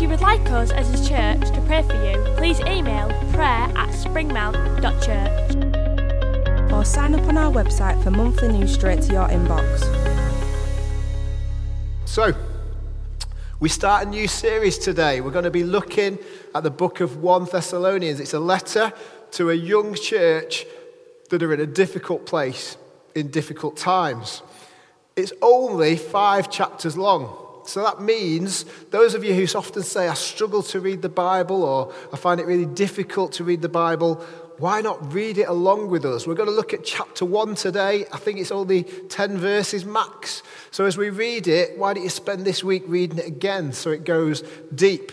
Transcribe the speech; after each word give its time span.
If 0.00 0.04
you 0.04 0.08
would 0.08 0.22
like 0.22 0.50
us 0.50 0.70
as 0.70 0.88
a 0.88 0.96
church 1.06 1.50
to 1.54 1.60
pray 1.66 1.82
for 1.82 1.92
you, 1.92 2.16
please 2.38 2.58
email 2.60 3.08
prayer 3.34 3.68
at 3.76 3.90
springmount.church. 3.90 6.72
Or 6.72 6.86
sign 6.86 7.14
up 7.14 7.28
on 7.28 7.36
our 7.36 7.52
website 7.52 8.02
for 8.02 8.10
monthly 8.10 8.48
news 8.48 8.72
straight 8.72 9.02
to 9.02 9.12
your 9.12 9.28
inbox. 9.28 9.82
So, 12.06 12.32
we 13.60 13.68
start 13.68 14.06
a 14.06 14.08
new 14.08 14.26
series 14.26 14.78
today. 14.78 15.20
We're 15.20 15.32
going 15.32 15.44
to 15.44 15.50
be 15.50 15.64
looking 15.64 16.18
at 16.54 16.62
the 16.62 16.70
book 16.70 17.00
of 17.00 17.18
1 17.18 17.48
Thessalonians. 17.52 18.20
It's 18.20 18.32
a 18.32 18.40
letter 18.40 18.94
to 19.32 19.50
a 19.50 19.54
young 19.54 19.94
church 19.94 20.64
that 21.28 21.42
are 21.42 21.52
in 21.52 21.60
a 21.60 21.66
difficult 21.66 22.24
place 22.24 22.78
in 23.14 23.28
difficult 23.28 23.76
times. 23.76 24.40
It's 25.14 25.34
only 25.42 25.98
five 25.98 26.50
chapters 26.50 26.96
long. 26.96 27.48
So 27.68 27.82
that 27.82 28.00
means 28.00 28.64
those 28.90 29.14
of 29.14 29.24
you 29.24 29.34
who 29.34 29.46
often 29.58 29.82
say, 29.82 30.08
I 30.08 30.14
struggle 30.14 30.62
to 30.64 30.80
read 30.80 31.02
the 31.02 31.08
Bible 31.08 31.62
or 31.62 31.92
I 32.12 32.16
find 32.16 32.40
it 32.40 32.46
really 32.46 32.66
difficult 32.66 33.32
to 33.32 33.44
read 33.44 33.62
the 33.62 33.68
Bible, 33.68 34.24
why 34.58 34.82
not 34.82 35.12
read 35.14 35.38
it 35.38 35.48
along 35.48 35.88
with 35.88 36.04
us? 36.04 36.26
We're 36.26 36.34
going 36.34 36.48
to 36.48 36.54
look 36.54 36.74
at 36.74 36.84
chapter 36.84 37.24
1 37.24 37.54
today. 37.54 38.04
I 38.12 38.18
think 38.18 38.38
it's 38.38 38.50
only 38.50 38.82
10 38.82 39.38
verses 39.38 39.86
max. 39.86 40.42
So 40.70 40.84
as 40.84 40.98
we 40.98 41.08
read 41.08 41.48
it, 41.48 41.78
why 41.78 41.94
don't 41.94 42.02
you 42.02 42.10
spend 42.10 42.44
this 42.44 42.62
week 42.62 42.82
reading 42.86 43.18
it 43.18 43.26
again 43.26 43.72
so 43.72 43.90
it 43.90 44.04
goes 44.04 44.42
deep 44.74 45.12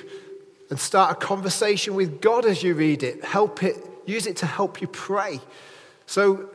and 0.70 0.78
start 0.78 1.12
a 1.12 1.16
conversation 1.16 1.96
with 1.96 2.20
God 2.20 2.46
as 2.46 2.62
you 2.62 2.74
read 2.74 3.04
it. 3.04 3.24
Help 3.24 3.64
it, 3.64 3.78
use 4.06 4.28
it 4.28 4.36
to 4.38 4.46
help 4.46 4.82
you 4.82 4.88
pray. 4.88 5.40
So 6.08 6.50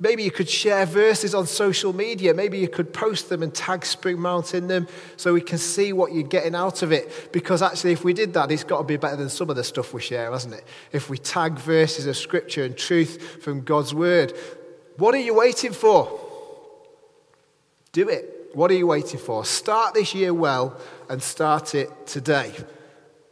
Maybe 0.00 0.22
you 0.22 0.30
could 0.30 0.48
share 0.48 0.86
verses 0.86 1.34
on 1.34 1.46
social 1.46 1.92
media. 1.92 2.32
Maybe 2.32 2.58
you 2.58 2.68
could 2.68 2.92
post 2.92 3.28
them 3.28 3.42
and 3.42 3.52
tag 3.52 3.80
Springmount 3.80 4.54
in 4.54 4.68
them 4.68 4.86
so 5.16 5.34
we 5.34 5.40
can 5.40 5.58
see 5.58 5.92
what 5.92 6.12
you're 6.12 6.22
getting 6.22 6.54
out 6.54 6.82
of 6.82 6.92
it. 6.92 7.32
Because 7.32 7.62
actually, 7.62 7.92
if 7.92 8.04
we 8.04 8.12
did 8.12 8.32
that, 8.34 8.52
it's 8.52 8.62
got 8.62 8.78
to 8.78 8.84
be 8.84 8.96
better 8.96 9.16
than 9.16 9.28
some 9.28 9.50
of 9.50 9.56
the 9.56 9.64
stuff 9.64 9.92
we 9.92 10.00
share, 10.00 10.30
hasn't 10.30 10.54
it? 10.54 10.64
If 10.92 11.10
we 11.10 11.18
tag 11.18 11.58
verses 11.58 12.06
of 12.06 12.16
Scripture 12.16 12.64
and 12.64 12.76
truth 12.76 13.42
from 13.42 13.62
God's 13.62 13.92
Word. 13.92 14.34
What 14.98 15.14
are 15.16 15.20
you 15.20 15.34
waiting 15.34 15.72
for? 15.72 16.20
Do 17.90 18.08
it. 18.08 18.50
What 18.54 18.70
are 18.70 18.74
you 18.74 18.86
waiting 18.86 19.18
for? 19.18 19.44
Start 19.44 19.94
this 19.94 20.14
year 20.14 20.32
well 20.32 20.80
and 21.08 21.20
start 21.20 21.74
it 21.74 22.06
today. 22.06 22.52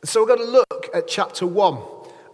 So 0.05 0.21
we're 0.21 0.37
going 0.37 0.47
to 0.47 0.51
look 0.51 0.89
at 0.95 1.07
chapter 1.07 1.47
1. 1.47 1.79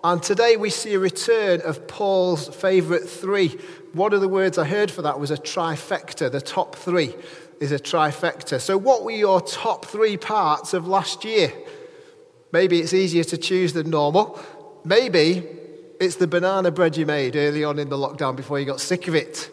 And 0.05 0.23
today 0.23 0.57
we 0.57 0.71
see 0.71 0.95
a 0.95 0.99
return 0.99 1.61
of 1.61 1.87
Paul's 1.87 2.49
favourite 2.49 3.09
three 3.09 3.59
one 3.93 4.15
of 4.15 4.21
the 4.23 4.29
words 4.29 4.57
I 4.57 4.65
heard 4.65 4.91
for 4.91 5.03
that 5.03 5.21
was 5.21 5.31
a 5.31 5.37
trifecta. 5.37 6.33
The 6.33 6.41
top 6.41 6.77
three 6.77 7.15
is 7.61 7.73
a 7.73 7.79
trifecta. 7.79 8.61
So, 8.61 8.79
what 8.79 9.05
were 9.05 9.11
your 9.11 9.41
top 9.41 9.85
three 9.85 10.17
parts 10.17 10.73
of 10.73 10.87
last 10.89 11.25
year? 11.25 11.53
Maybe 12.53 12.81
it's 12.81 12.95
easier 12.95 13.25
to 13.25 13.37
choose 13.37 13.73
than 13.75 13.91
normal. 13.91 14.41
Maybe 14.85 15.47
it's 16.01 16.17
the 16.17 16.27
banana 16.27 16.71
bread 16.71 16.97
you 16.97 17.07
made 17.07 17.37
early 17.37 17.65
on 17.65 17.79
in 17.79 17.89
the 17.89 17.97
lockdown 17.97 18.35
before 18.35 18.59
you 18.59 18.67
got 18.67 18.81
sick 18.81 19.09
of 19.09 19.15
it. 19.15 19.51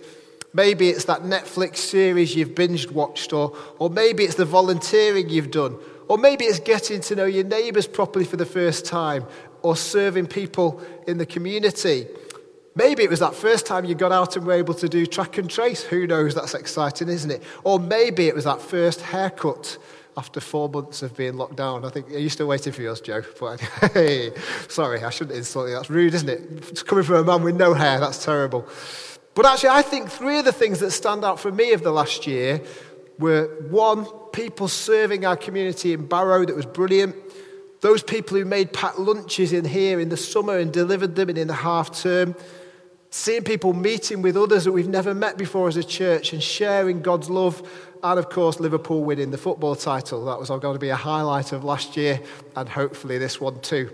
Maybe 0.54 0.90
it's 0.90 1.06
that 1.06 1.22
Netflix 1.22 1.78
series 1.78 2.36
you've 2.36 2.56
binged 2.56 2.92
watched, 2.92 3.34
or, 3.34 3.56
or 3.78 3.90
maybe 3.90 4.24
it's 4.24 4.36
the 4.36 4.46
volunteering 4.46 5.30
you've 5.30 5.52
done, 5.52 5.78
or 6.08 6.18
maybe 6.18 6.46
it's 6.46 6.60
getting 6.60 7.02
to 7.02 7.16
know 7.16 7.26
your 7.26 7.44
neighbours 7.44 7.86
properly 7.86 8.26
for 8.26 8.38
the 8.38 8.46
first 8.46 8.86
time, 8.86 9.26
or 9.62 9.76
serving 9.76 10.28
people 10.28 10.82
in 11.08 11.18
the 11.18 11.26
community. 11.26 12.08
Maybe 12.76 13.04
it 13.04 13.10
was 13.10 13.20
that 13.20 13.36
first 13.36 13.66
time 13.66 13.86
you 13.86 13.96
got 13.96 14.12
out 14.12 14.36
and 14.36 14.46
were 14.46 14.54
able 14.54 14.74
to 14.76 14.88
do 14.88 15.06
track 15.06 15.38
and 15.38 15.50
trace. 15.50 15.84
Who 15.84 16.08
knows? 16.08 16.36
That's 16.36 16.54
exciting, 16.54 17.10
isn't 17.10 17.32
it? 17.32 17.44
Or 17.64 17.80
maybe 17.80 18.28
it 18.28 18.36
was 18.36 18.46
that 18.46 18.62
first 18.62 19.02
haircut 19.02 19.78
after 20.16 20.40
four 20.40 20.70
months 20.70 21.02
of 21.02 21.16
being 21.16 21.36
locked 21.36 21.56
down. 21.56 21.86
I 21.86 21.90
think, 21.90 22.10
are 22.12 22.18
you 22.18 22.30
still 22.30 22.48
waiting 22.48 22.74
for 22.74 22.82
yours, 22.82 23.02
Joe? 23.02 23.24
But, 23.40 23.60
hey, 23.94 24.32
sorry, 24.68 25.04
I 25.04 25.10
shouldn't 25.10 25.38
insult 25.38 25.70
you. 25.70 25.76
That's 25.76 25.90
rude, 25.90 26.14
isn't 26.14 26.30
it? 26.30 26.42
It's 26.70 26.84
coming 26.84 27.04
from 27.04 27.16
a 27.16 27.24
man 27.24 27.44
with 27.44 27.56
no 27.56 27.74
hair. 27.74 28.00
That's 28.00 28.24
terrible. 28.24 28.68
But 29.34 29.46
actually, 29.46 29.70
I 29.70 29.82
think 29.82 30.10
three 30.10 30.40
of 30.40 30.46
the 30.46 30.52
things 30.52 30.80
that 30.80 30.92
stand 30.92 31.24
out 31.24 31.40
for 31.40 31.52
me 31.52 31.72
of 31.72 31.84
the 31.84 31.92
last 31.92 32.28
year 32.28 32.62
were 33.18 33.48
one, 33.70 34.06
people 34.34 34.68
serving 34.68 35.26
our 35.26 35.36
community 35.36 35.94
in 35.94 36.06
Barrow 36.08 36.46
that 36.46 36.56
was 36.56 36.66
brilliant. 36.66 37.16
Those 37.82 38.04
people 38.04 38.38
who 38.38 38.46
made 38.46 38.74
packed 38.74 39.00
lunches 39.00 39.54
in 39.54 39.66
here 39.66 40.00
in 40.00 40.10
the 40.10 40.18
summer 40.18 40.58
and 40.58 40.72
delivered 40.72 41.16
them 41.16 41.30
and 41.30 41.38
in 41.38 41.48
the 41.48 41.54
half 41.54 42.02
term 42.02 42.36
seeing 43.12 43.44
people 43.44 43.74
meeting 43.74 44.22
with 44.22 44.38
others 44.38 44.66
that 44.66 44.72
we've 44.72 44.88
never 44.88 45.14
met 45.14 45.38
before 45.38 45.68
as 45.68 45.78
a 45.78 45.84
church 45.84 46.34
and 46.34 46.44
sharing 46.44 47.02
God's 47.02 47.30
love. 47.30 47.68
And 48.04 48.20
of 48.20 48.30
course, 48.30 48.60
Liverpool 48.60 49.04
winning 49.04 49.32
the 49.32 49.38
football 49.38 49.76
title. 49.76 50.26
That 50.26 50.40
was 50.40 50.50
going 50.50 50.62
to 50.62 50.80
be 50.80 50.90
a 50.90 50.96
highlight 50.96 51.52
of 51.52 51.64
last 51.64 51.98
year 51.98 52.22
and 52.56 52.70
hopefully 52.70 53.18
this 53.18 53.42
one 53.42 53.60
too. 53.62 53.94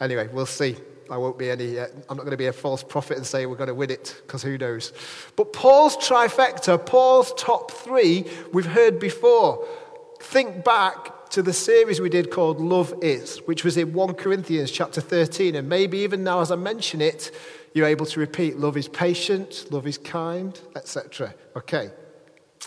Anyway, 0.00 0.28
we'll 0.32 0.46
see. 0.46 0.76
I 1.10 1.16
won't 1.16 1.38
be 1.38 1.50
any, 1.50 1.78
uh, 1.78 1.86
I'm 2.08 2.16
not 2.16 2.22
going 2.22 2.30
to 2.30 2.36
be 2.36 2.46
a 2.46 2.52
false 2.52 2.84
prophet 2.84 3.16
and 3.16 3.26
say 3.26 3.44
we're 3.46 3.56
going 3.56 3.68
to 3.68 3.74
win 3.74 3.90
it 3.90 4.20
because 4.24 4.42
who 4.42 4.56
knows. 4.56 4.92
But 5.34 5.52
Paul's 5.52 5.96
trifecta, 5.96 6.84
Paul's 6.84 7.32
top 7.36 7.72
three, 7.72 8.30
we've 8.52 8.66
heard 8.66 9.00
before. 9.00 9.66
Think 10.20 10.62
back 10.62 11.19
to 11.30 11.42
the 11.42 11.52
series 11.52 12.00
we 12.00 12.08
did 12.08 12.30
called 12.30 12.60
Love 12.60 12.92
Is, 13.02 13.38
which 13.46 13.62
was 13.62 13.76
in 13.76 13.92
1 13.92 14.14
Corinthians 14.14 14.70
chapter 14.70 15.00
13. 15.00 15.54
And 15.54 15.68
maybe 15.68 15.98
even 15.98 16.24
now, 16.24 16.40
as 16.40 16.50
I 16.50 16.56
mention 16.56 17.00
it, 17.00 17.30
you're 17.72 17.86
able 17.86 18.06
to 18.06 18.18
repeat 18.18 18.58
love 18.58 18.76
is 18.76 18.88
patient, 18.88 19.66
love 19.70 19.86
is 19.86 19.96
kind, 19.96 20.60
etc. 20.74 21.32
Okay. 21.54 21.90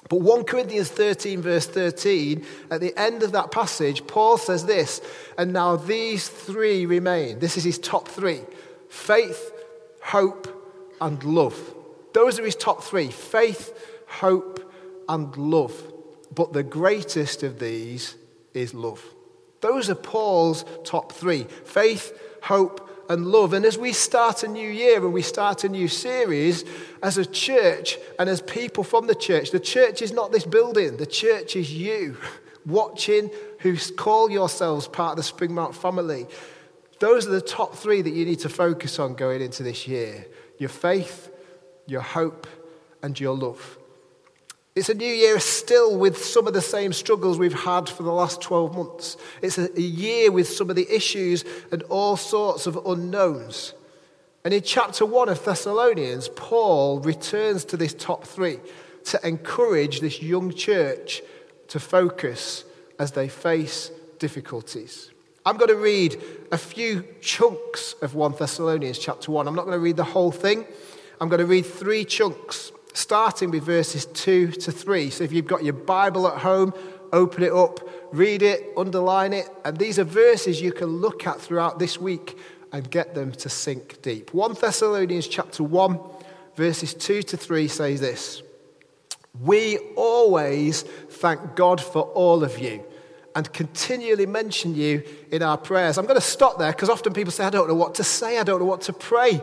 But 0.09 0.22
1 0.22 0.46
Corinthians 0.46 0.90
13, 0.90 1.41
verse 1.41 1.68
13, 1.68 2.46
at 2.72 2.79
the 2.79 2.97
end 2.97 3.22
of 3.22 3.34
that 3.34 3.51
passage, 3.51 4.07
Paul 4.07 4.38
says 4.38 4.66
this, 4.66 5.01
and 5.38 5.51
now 5.51 5.75
these 5.75 6.30
three 6.30 6.85
remain. 6.85 7.40
This 7.40 7.57
is 7.57 7.66
his 7.66 7.78
top 7.78 8.07
three 8.07 8.41
faith, 8.88 9.51
hope, 10.01 10.47
and 11.01 11.22
love. 11.25 11.75
Those 12.13 12.40
are 12.40 12.45
his 12.45 12.56
top 12.56 12.81
three 12.81 13.09
faith, 13.09 13.78
hope, 14.07 14.72
and 15.09 15.35
love. 15.35 15.91
But 16.34 16.53
the 16.53 16.63
greatest 16.63 17.44
of 17.44 17.59
these 17.59 18.16
is 18.53 18.74
love. 18.74 19.03
Those 19.62 19.90
are 19.90 19.96
Paul's 19.96 20.66
top 20.84 21.12
three 21.14 21.44
faith, 21.66 22.18
hope, 22.41 22.90
and 23.09 23.28
love. 23.28 23.53
And 23.53 23.66
as 23.66 23.78
we 23.78 23.94
start 23.94 24.44
a 24.44 24.47
new 24.47 24.69
year 24.69 24.97
and 24.97 25.14
we 25.14 25.22
start 25.22 25.64
a 25.64 25.69
new 25.69 25.88
series, 25.88 26.66
as 27.02 27.18
a 27.18 27.25
church 27.25 27.97
and 28.19 28.30
as 28.30 28.42
people 28.42 28.84
from 28.84 29.08
the 29.08 29.16
church, 29.16 29.52
the 29.52 29.59
church 29.59 30.02
is 30.02 30.12
not 30.12 30.31
this 30.31 30.46
building, 30.46 30.97
the 30.97 31.06
church 31.06 31.56
is 31.56 31.74
you 31.74 32.18
watching 32.66 33.30
who 33.59 33.78
call 33.96 34.30
yourselves 34.30 34.88
part 34.88 35.18
of 35.18 35.25
the 35.25 35.31
Springmount 35.31 35.75
family. 35.75 36.28
Those 37.00 37.28
are 37.28 37.31
the 37.31 37.42
top 37.42 37.75
three 37.75 38.02
that 38.02 38.13
you 38.13 38.25
need 38.25 38.40
to 38.40 38.50
focus 38.50 39.00
on 39.00 39.16
going 39.16 39.42
into 39.42 39.63
this 39.63 39.88
year 39.88 40.28
your 40.58 40.69
faith, 40.69 41.31
your 41.88 42.02
hope, 42.02 42.47
and 43.02 43.19
your 43.19 43.36
love. 43.36 43.78
It's 44.76 44.90
a 44.90 44.96
new 44.96 45.06
year 45.06 45.40
still 45.40 46.00
with 46.00 46.26
some 46.26 46.48
of 46.48 46.54
the 46.54 46.62
same 46.62 46.94
struggles 46.94 47.38
we've 47.38 47.54
had 47.54 47.88
for 47.88 48.02
the 48.02 48.12
last 48.12 48.42
12 48.42 48.76
months. 48.76 49.18
It's 49.44 49.60
a, 49.60 49.70
year 49.80 50.32
with 50.32 50.48
some 50.48 50.72
of 50.72 50.76
the 50.76 50.92
issues 50.94 51.46
and 51.72 51.84
all 51.84 52.18
sorts 52.18 52.66
of 52.66 52.84
unknowns. 52.84 53.75
And 54.44 54.52
in 54.52 54.64
chapter 54.64 55.06
1 55.06 55.30
of 55.30 55.46
Thessalonians, 55.46 56.28
Paul 56.30 57.02
returns 57.02 57.66
to 57.66 57.78
this 57.78 57.94
top 57.94 58.25
three 58.25 58.60
to 59.06 59.28
encourage 59.28 60.00
this 60.00 60.24
young 60.24 60.52
church 60.52 61.22
to 61.68 61.80
focus 61.80 62.66
as 62.98 63.12
they 63.12 63.30
face 63.30 63.92
difficulties. 64.18 65.12
I'm 65.46 65.58
going 65.58 65.69
to 65.69 65.76
read 65.76 66.19
a 66.52 66.58
few 66.58 67.06
chunks 67.22 67.94
of 68.02 68.16
1 68.16 68.36
Thessalonians 68.40 68.98
chapter 68.98 69.31
1. 69.31 69.48
I'm 69.48 69.56
not 69.56 69.66
going 69.66 69.78
to 69.78 69.84
read 69.84 69.98
the 69.98 70.04
whole 70.04 70.31
thing. 70.31 70.66
I'm 71.22 71.30
going 71.30 71.42
to 71.42 71.46
read 71.46 71.66
three 71.68 72.06
chunks 72.06 72.72
starting 72.94 73.51
with 73.51 73.63
verses 73.63 74.06
2 74.06 74.51
to 74.51 74.72
3. 74.72 75.10
So 75.10 75.24
if 75.24 75.31
you've 75.31 75.48
got 75.48 75.63
your 75.63 75.74
Bible 75.74 76.28
at 76.28 76.40
home, 76.40 76.74
open 77.12 77.44
it 77.44 77.51
up, 77.51 77.80
read 78.12 78.42
it, 78.42 78.74
underline 78.78 79.34
it. 79.34 79.50
And 79.66 79.78
these 79.78 80.00
are 80.00 80.04
verses 80.04 80.62
you 80.62 80.72
can 80.72 80.88
look 80.88 81.28
at 81.28 81.42
throughout 81.42 81.80
this 81.80 82.00
week 82.00 82.38
and 82.72 82.90
get 82.90 83.13
them 83.13 83.31
to 83.31 83.50
sink 83.50 84.01
deep. 84.01 84.34
1 84.34 84.56
Thessalonians 84.60 85.28
chapter 85.28 85.63
1, 85.63 86.00
verses 86.56 86.94
2 86.94 87.22
to 87.24 87.38
3 87.38 87.68
says 87.68 88.00
this 88.00 88.42
We 89.42 89.78
always 89.95 90.81
thank 90.81 91.56
God 91.56 91.81
for 91.81 92.01
all 92.01 92.44
of 92.44 92.57
you 92.60 92.84
and 93.36 93.51
continually 93.51 94.25
mention 94.25 94.75
you 94.75 95.04
in 95.31 95.42
our 95.42 95.57
prayers. 95.57 95.98
I'm 95.98 96.06
going 96.06 96.19
to 96.19 96.22
stop 96.22 96.60
there 96.60 96.72
because 96.72 96.90
often 96.90 97.13
people 97.13 97.31
say, 97.31 97.45
I 97.45 97.50
don't 97.50 97.68
know 97.68 97.75
what 97.75 97.95
to 97.95 98.04
say, 98.04 98.38
I 98.38 98.44
don't 98.44 98.60
know 98.60 98.66
what 98.66 98.81
to 98.81 98.94
pray. 98.94 99.42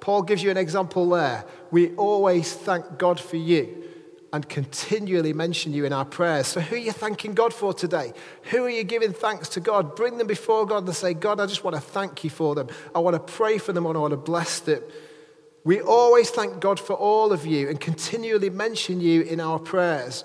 Paul 0.00 0.22
gives 0.22 0.42
you 0.42 0.50
an 0.50 0.56
example 0.56 1.08
there. 1.10 1.44
We 1.70 1.94
always 1.96 2.52
thank 2.52 2.98
God 2.98 3.20
for 3.20 3.36
you 3.36 3.84
and 4.32 4.48
continually 4.48 5.32
mention 5.32 5.72
you 5.72 5.84
in 5.84 5.92
our 5.92 6.04
prayers. 6.04 6.46
So, 6.46 6.60
who 6.60 6.76
are 6.76 6.78
you 6.78 6.92
thanking 6.92 7.34
God 7.34 7.52
for 7.52 7.74
today? 7.74 8.12
Who 8.44 8.64
are 8.64 8.70
you 8.70 8.84
giving 8.84 9.12
thanks 9.12 9.48
to 9.50 9.60
God? 9.60 9.96
Bring 9.96 10.18
them 10.18 10.26
before 10.26 10.66
God 10.66 10.86
and 10.86 10.94
say, 10.94 11.14
God, 11.14 11.40
I 11.40 11.46
just 11.46 11.64
want 11.64 11.74
to 11.76 11.82
thank 11.82 12.22
you 12.22 12.30
for 12.30 12.54
them. 12.54 12.68
I 12.94 13.00
want 13.00 13.14
to 13.14 13.32
pray 13.32 13.58
for 13.58 13.72
them 13.72 13.86
and 13.86 13.96
I 13.96 14.00
want 14.00 14.12
to 14.12 14.16
bless 14.16 14.60
them. 14.60 14.82
We 15.64 15.80
always 15.80 16.30
thank 16.30 16.60
God 16.60 16.80
for 16.80 16.94
all 16.94 17.32
of 17.32 17.44
you 17.44 17.68
and 17.68 17.78
continually 17.80 18.50
mention 18.50 19.00
you 19.00 19.22
in 19.22 19.40
our 19.40 19.58
prayers. 19.58 20.24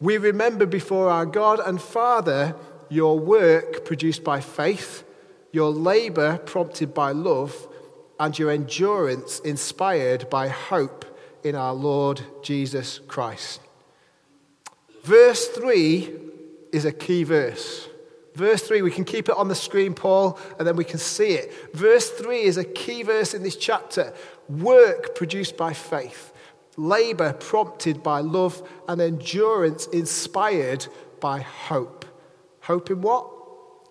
We 0.00 0.18
remember 0.18 0.66
before 0.66 1.08
our 1.10 1.26
God 1.26 1.58
and 1.58 1.80
Father 1.80 2.54
your 2.88 3.18
work 3.18 3.84
produced 3.84 4.22
by 4.22 4.40
faith, 4.40 5.02
your 5.50 5.70
labor 5.70 6.38
prompted 6.38 6.94
by 6.94 7.10
love, 7.12 7.68
and 8.18 8.38
your 8.38 8.50
endurance 8.50 9.40
inspired 9.40 10.28
by 10.30 10.48
hope 10.48 11.04
in 11.44 11.54
our 11.54 11.74
Lord 11.74 12.20
Jesus 12.42 13.00
Christ. 13.06 13.60
Verse 15.02 15.46
3 15.48 16.12
is 16.72 16.84
a 16.84 16.92
key 16.92 17.22
verse. 17.22 17.88
Verse 18.34 18.62
3, 18.62 18.82
we 18.82 18.90
can 18.90 19.04
keep 19.04 19.28
it 19.28 19.36
on 19.36 19.48
the 19.48 19.54
screen, 19.54 19.94
Paul, 19.94 20.38
and 20.58 20.68
then 20.68 20.76
we 20.76 20.84
can 20.84 20.98
see 20.98 21.30
it. 21.30 21.74
Verse 21.74 22.10
3 22.10 22.42
is 22.42 22.58
a 22.58 22.64
key 22.64 23.02
verse 23.02 23.32
in 23.32 23.42
this 23.42 23.56
chapter. 23.56 24.12
Work 24.48 25.14
produced 25.14 25.56
by 25.56 25.72
faith, 25.72 26.34
labor 26.76 27.32
prompted 27.32 28.02
by 28.02 28.20
love, 28.20 28.68
and 28.88 29.00
endurance 29.00 29.86
inspired 29.86 30.86
by 31.20 31.40
hope. 31.40 32.04
Hope 32.60 32.90
in 32.90 33.00
what? 33.00 33.35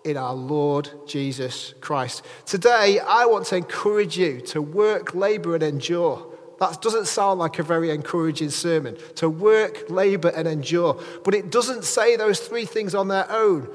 In 0.06 0.16
our 0.16 0.34
Lord 0.34 0.88
Jesus 1.04 1.74
Christ. 1.80 2.24
Today, 2.44 3.00
I 3.00 3.26
want 3.26 3.46
to 3.46 3.56
encourage 3.56 4.16
you 4.16 4.40
to 4.42 4.62
work, 4.62 5.16
labor, 5.16 5.54
and 5.54 5.64
endure. 5.64 6.24
That 6.60 6.80
doesn't 6.80 7.08
sound 7.08 7.40
like 7.40 7.58
a 7.58 7.64
very 7.64 7.90
encouraging 7.90 8.50
sermon. 8.50 8.96
To 9.16 9.28
work, 9.28 9.90
labor, 9.90 10.28
and 10.28 10.46
endure. 10.46 11.02
But 11.24 11.34
it 11.34 11.50
doesn't 11.50 11.82
say 11.82 12.14
those 12.14 12.38
three 12.38 12.66
things 12.66 12.94
on 12.94 13.08
their 13.08 13.28
own 13.28 13.68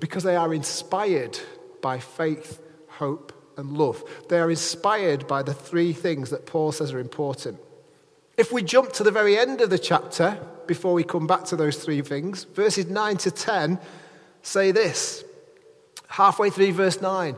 because 0.00 0.22
they 0.22 0.36
are 0.36 0.52
inspired 0.52 1.38
by 1.80 1.98
faith, 1.98 2.60
hope, 2.86 3.32
and 3.56 3.78
love. 3.78 4.04
They 4.28 4.38
are 4.38 4.50
inspired 4.50 5.26
by 5.26 5.42
the 5.42 5.54
three 5.54 5.94
things 5.94 6.28
that 6.28 6.44
Paul 6.44 6.72
says 6.72 6.92
are 6.92 7.00
important. 7.00 7.58
If 8.36 8.52
we 8.52 8.62
jump 8.62 8.92
to 8.92 9.02
the 9.02 9.10
very 9.10 9.38
end 9.38 9.62
of 9.62 9.70
the 9.70 9.78
chapter, 9.78 10.38
before 10.66 10.92
we 10.92 11.04
come 11.04 11.26
back 11.26 11.44
to 11.46 11.56
those 11.56 11.82
three 11.82 12.02
things, 12.02 12.44
verses 12.44 12.86
9 12.86 13.16
to 13.16 13.30
10 13.30 13.78
say 14.42 14.72
this. 14.72 15.24
Halfway 16.10 16.50
through 16.50 16.72
verse 16.72 17.00
9, 17.00 17.36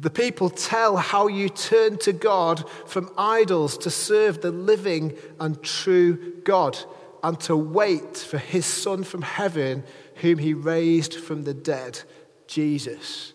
the 0.00 0.10
people 0.10 0.50
tell 0.50 0.96
how 0.96 1.28
you 1.28 1.48
turned 1.48 2.00
to 2.02 2.12
God 2.12 2.68
from 2.86 3.12
idols 3.16 3.78
to 3.78 3.90
serve 3.90 4.40
the 4.40 4.50
living 4.50 5.16
and 5.38 5.62
true 5.62 6.34
God 6.42 6.76
and 7.22 7.38
to 7.40 7.56
wait 7.56 8.16
for 8.16 8.38
his 8.38 8.66
Son 8.66 9.04
from 9.04 9.22
heaven, 9.22 9.84
whom 10.16 10.38
he 10.38 10.54
raised 10.54 11.14
from 11.14 11.44
the 11.44 11.54
dead, 11.54 12.00
Jesus, 12.48 13.32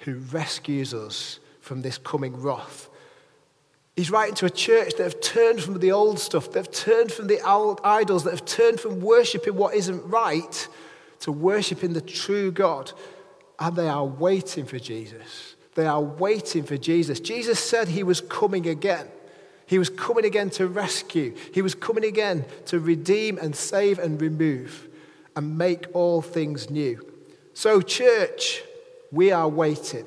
who 0.00 0.14
rescues 0.14 0.92
us 0.92 1.38
from 1.60 1.82
this 1.82 1.96
coming 1.98 2.36
wrath. 2.36 2.88
He's 3.94 4.10
writing 4.10 4.34
to 4.36 4.46
a 4.46 4.50
church 4.50 4.94
that 4.96 5.04
have 5.04 5.20
turned 5.20 5.62
from 5.62 5.78
the 5.78 5.92
old 5.92 6.18
stuff, 6.18 6.50
that 6.50 6.66
have 6.66 6.74
turned 6.74 7.12
from 7.12 7.28
the 7.28 7.40
old 7.48 7.80
idols, 7.84 8.24
that 8.24 8.32
have 8.32 8.44
turned 8.44 8.80
from 8.80 9.00
worshipping 9.00 9.54
what 9.54 9.76
isn't 9.76 10.02
right 10.08 10.68
to 11.20 11.30
worshipping 11.30 11.92
the 11.92 12.00
true 12.00 12.50
God. 12.50 12.92
And 13.58 13.76
they 13.76 13.88
are 13.88 14.04
waiting 14.04 14.66
for 14.66 14.78
Jesus. 14.78 15.54
They 15.74 15.86
are 15.86 16.00
waiting 16.00 16.64
for 16.64 16.76
Jesus. 16.76 17.20
Jesus 17.20 17.58
said 17.58 17.88
he 17.88 18.02
was 18.02 18.20
coming 18.20 18.66
again. 18.68 19.08
He 19.66 19.78
was 19.78 19.88
coming 19.88 20.24
again 20.24 20.50
to 20.50 20.68
rescue. 20.68 21.34
He 21.52 21.62
was 21.62 21.74
coming 21.74 22.04
again 22.04 22.44
to 22.66 22.78
redeem 22.78 23.38
and 23.38 23.56
save 23.56 23.98
and 23.98 24.20
remove 24.20 24.88
and 25.34 25.58
make 25.58 25.86
all 25.94 26.22
things 26.22 26.70
new. 26.70 27.04
So, 27.54 27.80
church, 27.80 28.62
we 29.10 29.32
are 29.32 29.48
waiting. 29.48 30.04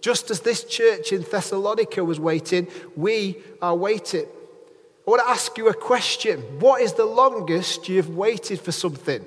Just 0.00 0.30
as 0.30 0.40
this 0.40 0.64
church 0.64 1.12
in 1.12 1.22
Thessalonica 1.22 2.04
was 2.04 2.20
waiting, 2.20 2.68
we 2.94 3.36
are 3.62 3.74
waiting. 3.74 4.26
I 5.06 5.10
want 5.10 5.22
to 5.22 5.28
ask 5.28 5.56
you 5.56 5.68
a 5.68 5.74
question. 5.74 6.40
What 6.58 6.82
is 6.82 6.94
the 6.94 7.04
longest 7.04 7.88
you've 7.88 8.16
waited 8.16 8.60
for 8.60 8.72
something? 8.72 9.24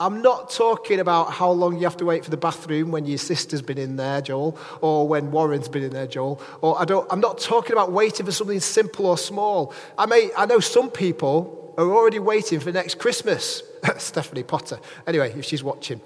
I'm 0.00 0.22
not 0.22 0.48
talking 0.48 0.98
about 0.98 1.30
how 1.30 1.50
long 1.50 1.76
you 1.76 1.84
have 1.84 1.98
to 1.98 2.06
wait 2.06 2.24
for 2.24 2.30
the 2.30 2.38
bathroom 2.38 2.90
when 2.90 3.04
your 3.04 3.18
sister's 3.18 3.60
been 3.60 3.76
in 3.76 3.96
there, 3.96 4.22
Joel, 4.22 4.56
or 4.80 5.06
when 5.06 5.30
Warren's 5.30 5.68
been 5.68 5.82
in 5.82 5.90
there, 5.90 6.06
Joel. 6.06 6.40
Or 6.62 6.80
I 6.80 6.86
don't, 6.86 7.06
I'm 7.12 7.20
not 7.20 7.38
talking 7.38 7.72
about 7.72 7.92
waiting 7.92 8.24
for 8.24 8.32
something 8.32 8.60
simple 8.60 9.04
or 9.04 9.18
small. 9.18 9.74
I, 9.98 10.06
may, 10.06 10.30
I 10.38 10.46
know 10.46 10.58
some 10.58 10.90
people 10.90 11.74
are 11.76 11.84
already 11.84 12.18
waiting 12.18 12.60
for 12.60 12.72
next 12.72 12.98
Christmas. 12.98 13.62
Stephanie 13.98 14.42
Potter. 14.42 14.78
Anyway, 15.06 15.34
if 15.36 15.44
she's 15.44 15.62
watching. 15.62 16.00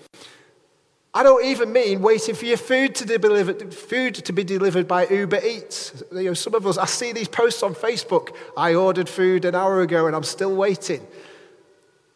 I 1.17 1.23
don't 1.23 1.44
even 1.44 1.73
mean 1.73 2.02
waiting 2.02 2.35
for 2.35 2.47
your 2.47 2.56
food 2.56 2.97
to, 2.97 3.06
be 3.06 3.17
delivered, 3.19 3.73
food 3.73 4.17
to 4.17 4.32
be 4.32 4.43
delivered 4.43 4.88
by 4.88 5.06
Uber 5.06 5.40
Eats. 5.47 6.02
You 6.11 6.25
know, 6.25 6.35
some 6.35 6.56
of 6.56 6.67
us, 6.67 6.79
I 6.79 6.87
see 6.87 7.12
these 7.12 7.29
posts 7.29 7.62
on 7.62 7.76
Facebook. 7.76 8.35
I 8.56 8.75
ordered 8.75 9.08
food 9.08 9.44
an 9.44 9.55
hour 9.55 9.82
ago 9.82 10.08
and 10.08 10.17
I'm 10.17 10.25
still 10.25 10.56
waiting. 10.56 11.06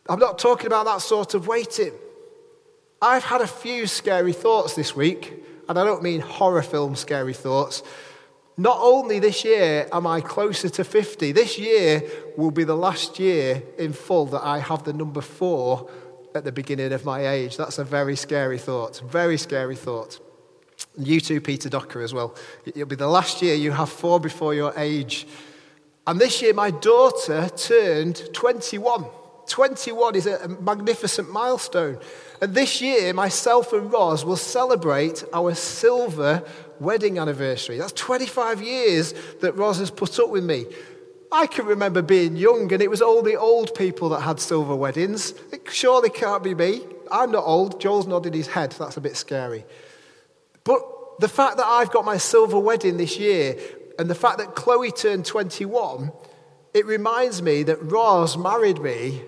I'm 0.09 0.19
not 0.19 0.39
talking 0.39 0.67
about 0.67 0.87
that 0.87 1.03
sort 1.03 1.35
of 1.35 1.47
waiting. 1.47 1.93
I've 3.01 3.25
had 3.25 3.41
a 3.41 3.47
few 3.47 3.87
scary 3.87 4.33
thoughts 4.33 4.75
this 4.75 4.97
week, 4.97 5.45
and 5.69 5.79
I 5.79 5.85
don't 5.85 6.03
mean 6.03 6.21
horror 6.21 6.63
film 6.63 6.97
scary 6.97 7.35
thoughts. 7.35 7.83
Not 8.57 8.79
only 8.81 9.21
this 9.21 9.45
year 9.45 9.87
am 9.93 10.07
I 10.07 10.21
closer 10.21 10.69
to 10.69 10.83
50, 10.83 11.31
this 11.33 11.59
year 11.59 12.03
will 12.37 12.51
be 12.51 12.65
the 12.65 12.75
last 12.77 13.21
year 13.21 13.63
in 13.79 13.93
full 13.93 14.27
that 14.27 14.43
I 14.43 14.59
have 14.59 14.83
the 14.83 14.93
number 14.93 15.21
four 15.21 15.89
at 16.35 16.45
the 16.45 16.53
beginning 16.53 16.93
of 16.93 17.05
my 17.05 17.29
age. 17.29 17.57
That's 17.57 17.79
a 17.79 17.85
very 17.85 18.17
scary 18.17 18.59
thought. 18.59 19.01
Very 19.07 19.39
scary 19.39 19.77
thought. 19.77 20.19
You 20.97 21.21
too, 21.21 21.41
Peter 21.41 21.69
Docker, 21.69 22.01
as 22.01 22.13
well. 22.13 22.35
It'll 22.65 22.87
be 22.87 22.97
the 22.97 23.07
last 23.07 23.43
year 23.43 23.55
you 23.55 23.71
have 23.73 23.91
four 23.91 24.19
before 24.19 24.55
your 24.55 24.73
age. 24.77 25.27
And 26.07 26.21
this 26.21 26.43
year, 26.43 26.55
my 26.55 26.71
daughter 26.71 27.49
turned 27.51 28.33
21. 28.33 29.05
21 29.49 30.15
is 30.15 30.27
a 30.27 30.49
magnificent 30.49 31.31
milestone. 31.31 31.99
And 32.41 32.55
this 32.55 32.81
year, 32.81 33.13
myself 33.13 33.73
and 33.73 33.93
Roz 33.93 34.25
will 34.25 34.37
celebrate 34.37 35.25
our 35.33 35.55
silver 35.55 36.45
wedding 36.81 37.19
anniversary. 37.19 37.79
That's 37.79 37.93
25 37.93 38.63
years 38.63 39.15
that 39.41 39.57
Roz 39.57 39.79
has 39.79 39.91
put 39.91 40.19
up 40.19 40.31
with 40.31 40.45
me. 40.45 40.67
I 41.31 41.47
can 41.47 41.67
remember 41.67 42.01
being 42.01 42.37
young 42.37 42.73
and 42.73 42.81
it 42.81 42.89
was 42.89 43.03
all 43.03 43.23
the 43.23 43.37
old 43.37 43.75
people 43.75 44.09
that 44.11 44.21
had 44.21 44.41
silver 44.41 44.75
weddings. 44.75 45.35
It 45.53 45.69
surely 45.71 46.11
can't 46.11 46.43
be 46.43 46.55
me. 46.55 46.83
I'm 47.11 47.31
not 47.33 47.45
old. 47.45 47.81
Joel's 47.81 48.07
nodding 48.07 48.33
his 48.33 48.47
head. 48.47 48.73
That's 48.73 48.97
a 48.97 49.01
bit 49.01 49.17
scary. 49.17 49.65
But 50.65 50.81
the 51.21 51.29
fact 51.29 51.57
that 51.59 51.67
I've 51.67 51.91
got 51.91 52.05
my 52.05 52.17
silver 52.17 52.59
wedding 52.59 52.97
this 52.97 53.19
year 53.19 53.59
and 53.99 54.09
the 54.09 54.15
fact 54.15 54.39
that 54.39 54.55
Chloe 54.55 54.93
turned 54.93 55.27
21, 55.27 56.13
it 56.73 56.87
reminds 56.87 57.43
me 57.43 57.63
that 57.65 57.83
Roz 57.83 58.37
married 58.37 58.81
me 58.81 59.23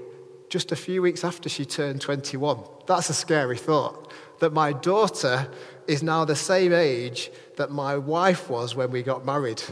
just 0.50 0.72
a 0.72 0.76
few 0.76 1.00
weeks 1.00 1.24
after 1.24 1.48
she 1.48 1.64
turned 1.64 2.00
21. 2.00 2.58
That's 2.86 3.08
a 3.08 3.14
scary 3.14 3.56
thought. 3.56 4.12
That 4.40 4.52
my 4.52 4.72
daughter 4.72 5.48
is 5.86 6.02
now 6.02 6.24
the 6.24 6.36
same 6.36 6.72
age 6.72 7.30
that 7.56 7.70
my 7.70 7.96
wife 7.96 8.50
was 8.50 8.74
when 8.74 8.90
we 8.90 9.02
got 9.02 9.24
married. 9.24 9.62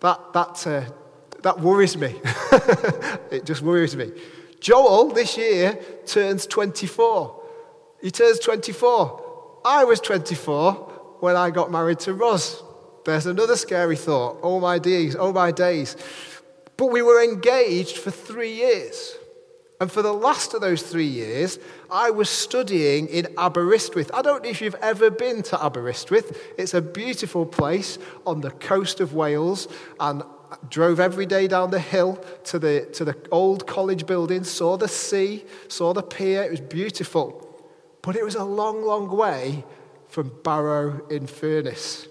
That, 0.00 0.32
that, 0.32 0.66
uh, 0.66 0.84
that 1.42 1.60
worries 1.60 1.96
me. 1.96 2.14
it 3.32 3.44
just 3.44 3.62
worries 3.62 3.96
me. 3.96 4.12
Joel, 4.60 5.08
this 5.08 5.36
year, 5.36 5.78
turns 6.06 6.46
24. 6.46 7.42
He 8.00 8.10
turns 8.10 8.38
24. 8.38 9.60
I 9.64 9.84
was 9.84 10.00
24 10.00 10.72
when 11.20 11.36
I 11.36 11.50
got 11.50 11.70
married 11.72 11.98
to 12.00 12.14
Roz. 12.14 12.62
There's 13.04 13.26
another 13.26 13.56
scary 13.56 13.96
thought. 13.96 14.38
Oh 14.42 14.60
my 14.60 14.78
days, 14.78 15.16
oh 15.18 15.32
my 15.32 15.50
days. 15.50 15.96
But 16.76 16.86
we 16.86 17.02
were 17.02 17.22
engaged 17.22 17.96
for 17.96 18.12
three 18.12 18.52
years. 18.52 19.16
And 19.80 19.92
for 19.92 20.02
the 20.02 20.12
last 20.12 20.54
of 20.54 20.60
those 20.60 20.82
three 20.82 21.06
years, 21.06 21.58
I 21.88 22.10
was 22.10 22.28
studying 22.28 23.06
in 23.06 23.28
Aberystwyth. 23.38 24.10
I 24.12 24.22
don't 24.22 24.42
know 24.42 24.50
if 24.50 24.60
you've 24.60 24.74
ever 24.76 25.08
been 25.08 25.42
to 25.44 25.64
Aberystwyth. 25.64 26.36
It's 26.58 26.74
a 26.74 26.82
beautiful 26.82 27.46
place 27.46 27.98
on 28.26 28.40
the 28.40 28.50
coast 28.50 28.98
of 28.98 29.14
Wales 29.14 29.68
and 30.00 30.24
drove 30.68 30.98
every 30.98 31.26
day 31.26 31.46
down 31.46 31.70
the 31.70 31.78
hill 31.78 32.24
to 32.44 32.58
the, 32.58 32.88
to 32.94 33.04
the 33.04 33.16
old 33.30 33.66
college 33.66 34.06
building, 34.06 34.42
saw 34.42 34.76
the 34.76 34.88
sea, 34.88 35.44
saw 35.68 35.92
the 35.92 36.02
pier. 36.02 36.42
It 36.42 36.50
was 36.50 36.60
beautiful. 36.60 37.44
But 38.02 38.16
it 38.16 38.24
was 38.24 38.34
a 38.34 38.44
long, 38.44 38.82
long 38.82 39.08
way 39.16 39.64
from 40.08 40.32
Barrow 40.42 41.06
in 41.08 41.26
Furness. 41.26 42.08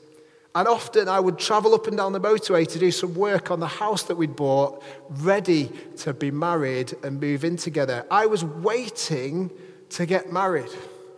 And 0.58 0.68
often 0.68 1.08
I 1.08 1.20
would 1.20 1.38
travel 1.38 1.76
up 1.76 1.86
and 1.86 1.96
down 1.96 2.14
the 2.14 2.20
motorway 2.20 2.68
to 2.70 2.80
do 2.80 2.90
some 2.90 3.14
work 3.14 3.52
on 3.52 3.60
the 3.60 3.68
house 3.68 4.02
that 4.06 4.16
we'd 4.16 4.36
bought, 4.36 4.82
ready 5.08 5.72
to 5.98 6.16
be 6.16 6.32
married 6.32 6.96
and 7.04 7.22
move 7.22 7.44
in 7.44 7.58
together. 7.58 8.08
I 8.10 8.26
was 8.26 8.44
waiting 8.44 9.52
to 9.90 10.08
get 10.08 10.34
married. 10.34 10.72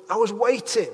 I 0.10 0.18
was 0.18 0.34
waiting. 0.34 0.90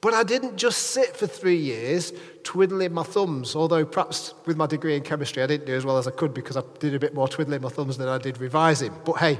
But 0.00 0.14
I 0.14 0.22
didn't 0.22 0.56
just 0.56 0.78
sit 0.78 1.14
for 1.14 1.26
three 1.26 1.58
years 1.58 2.14
twiddling 2.42 2.94
my 2.94 3.02
thumbs, 3.02 3.54
although 3.54 3.84
perhaps 3.84 4.32
with 4.46 4.56
my 4.56 4.66
degree 4.66 4.96
in 4.96 5.02
chemistry 5.02 5.42
I 5.42 5.46
didn't 5.46 5.66
do 5.66 5.74
as 5.74 5.84
well 5.84 5.98
as 5.98 6.08
I 6.08 6.10
could 6.12 6.32
because 6.32 6.56
I 6.56 6.62
did 6.78 6.94
a 6.94 6.98
bit 6.98 7.12
more 7.12 7.28
twiddling 7.28 7.60
my 7.60 7.68
thumbs 7.68 7.98
than 7.98 8.08
I 8.08 8.16
did 8.16 8.40
revising. 8.40 8.94
But 9.04 9.18
hey, 9.18 9.38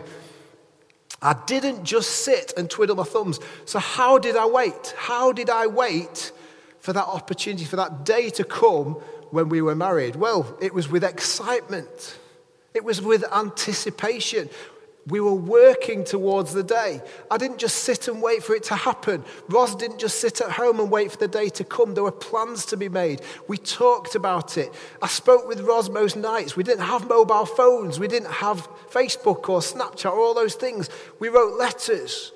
I 1.22 1.34
didn't 1.46 1.84
just 1.84 2.10
sit 2.10 2.52
and 2.58 2.68
twiddle 2.68 2.94
my 2.94 3.04
thumbs. 3.04 3.40
So, 3.64 3.78
how 3.78 4.18
did 4.18 4.36
I 4.36 4.44
wait? 4.44 4.94
How 4.98 5.32
did 5.32 5.48
I 5.48 5.66
wait 5.66 6.32
for 6.82 6.92
that 6.92 7.06
opportunity, 7.06 7.64
for 7.64 7.76
that 7.76 8.04
day 8.04 8.28
to 8.28 8.42
come 8.42 8.94
when 9.30 9.48
we 9.48 9.62
were 9.62 9.76
married? 9.76 10.16
Well, 10.16 10.58
it 10.60 10.74
was 10.74 10.88
with 10.88 11.04
excitement, 11.04 12.18
it 12.74 12.84
was 12.84 13.00
with 13.00 13.24
anticipation. 13.32 14.50
We 15.08 15.18
were 15.18 15.34
working 15.34 16.04
towards 16.04 16.52
the 16.52 16.62
day. 16.62 17.00
I 17.28 17.36
didn't 17.36 17.58
just 17.58 17.78
sit 17.78 18.06
and 18.06 18.22
wait 18.22 18.44
for 18.44 18.54
it 18.54 18.62
to 18.64 18.76
happen. 18.76 19.24
Roz 19.48 19.74
didn't 19.74 19.98
just 19.98 20.20
sit 20.20 20.40
at 20.40 20.52
home 20.52 20.78
and 20.78 20.92
wait 20.92 21.10
for 21.10 21.18
the 21.18 21.26
day 21.26 21.48
to 21.48 21.64
come. 21.64 21.94
There 21.94 22.04
were 22.04 22.12
plans 22.12 22.64
to 22.66 22.76
be 22.76 22.88
made. 22.88 23.20
We 23.48 23.56
talked 23.58 24.14
about 24.14 24.56
it. 24.56 24.72
I 25.02 25.08
spoke 25.08 25.48
with 25.48 25.60
Roz 25.62 25.90
most 25.90 26.14
nights. 26.16 26.54
We 26.54 26.62
didn't 26.62 26.84
have 26.84 27.08
mobile 27.08 27.46
phones. 27.46 27.98
We 27.98 28.06
didn't 28.06 28.30
have 28.30 28.68
Facebook 28.92 29.48
or 29.48 29.58
Snapchat 29.58 30.12
or 30.12 30.20
all 30.20 30.34
those 30.34 30.54
things. 30.54 30.88
We 31.18 31.28
wrote 31.30 31.58
letters. 31.58 32.30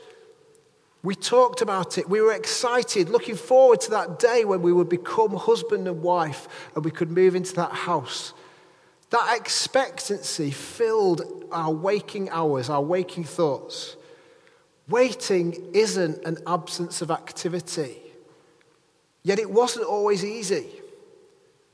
We 1.06 1.14
talked 1.14 1.60
about 1.60 1.98
it. 1.98 2.08
We 2.08 2.20
were 2.20 2.32
excited, 2.32 3.10
looking 3.10 3.36
forward 3.36 3.80
to 3.82 3.90
that 3.90 4.18
day 4.18 4.44
when 4.44 4.60
we 4.60 4.72
would 4.72 4.88
become 4.88 5.36
husband 5.36 5.86
and 5.86 6.02
wife 6.02 6.48
and 6.75 6.84
we 6.84 6.90
could 6.90 7.12
move 7.12 7.36
into 7.36 7.54
that 7.54 7.70
house. 7.70 8.32
That 9.10 9.36
expectancy 9.38 10.50
filled 10.50 11.44
our 11.52 11.70
waking 11.70 12.30
hours, 12.30 12.68
our 12.68 12.82
waking 12.82 13.22
thoughts. 13.22 13.94
Waiting 14.88 15.70
isn't 15.72 16.25
an 16.25 16.38
absence 16.44 17.00
of 17.00 17.12
activity. 17.12 17.98
Yet 19.22 19.38
it 19.38 19.48
wasn't 19.48 19.86
always 19.86 20.25
easy. 20.25 20.66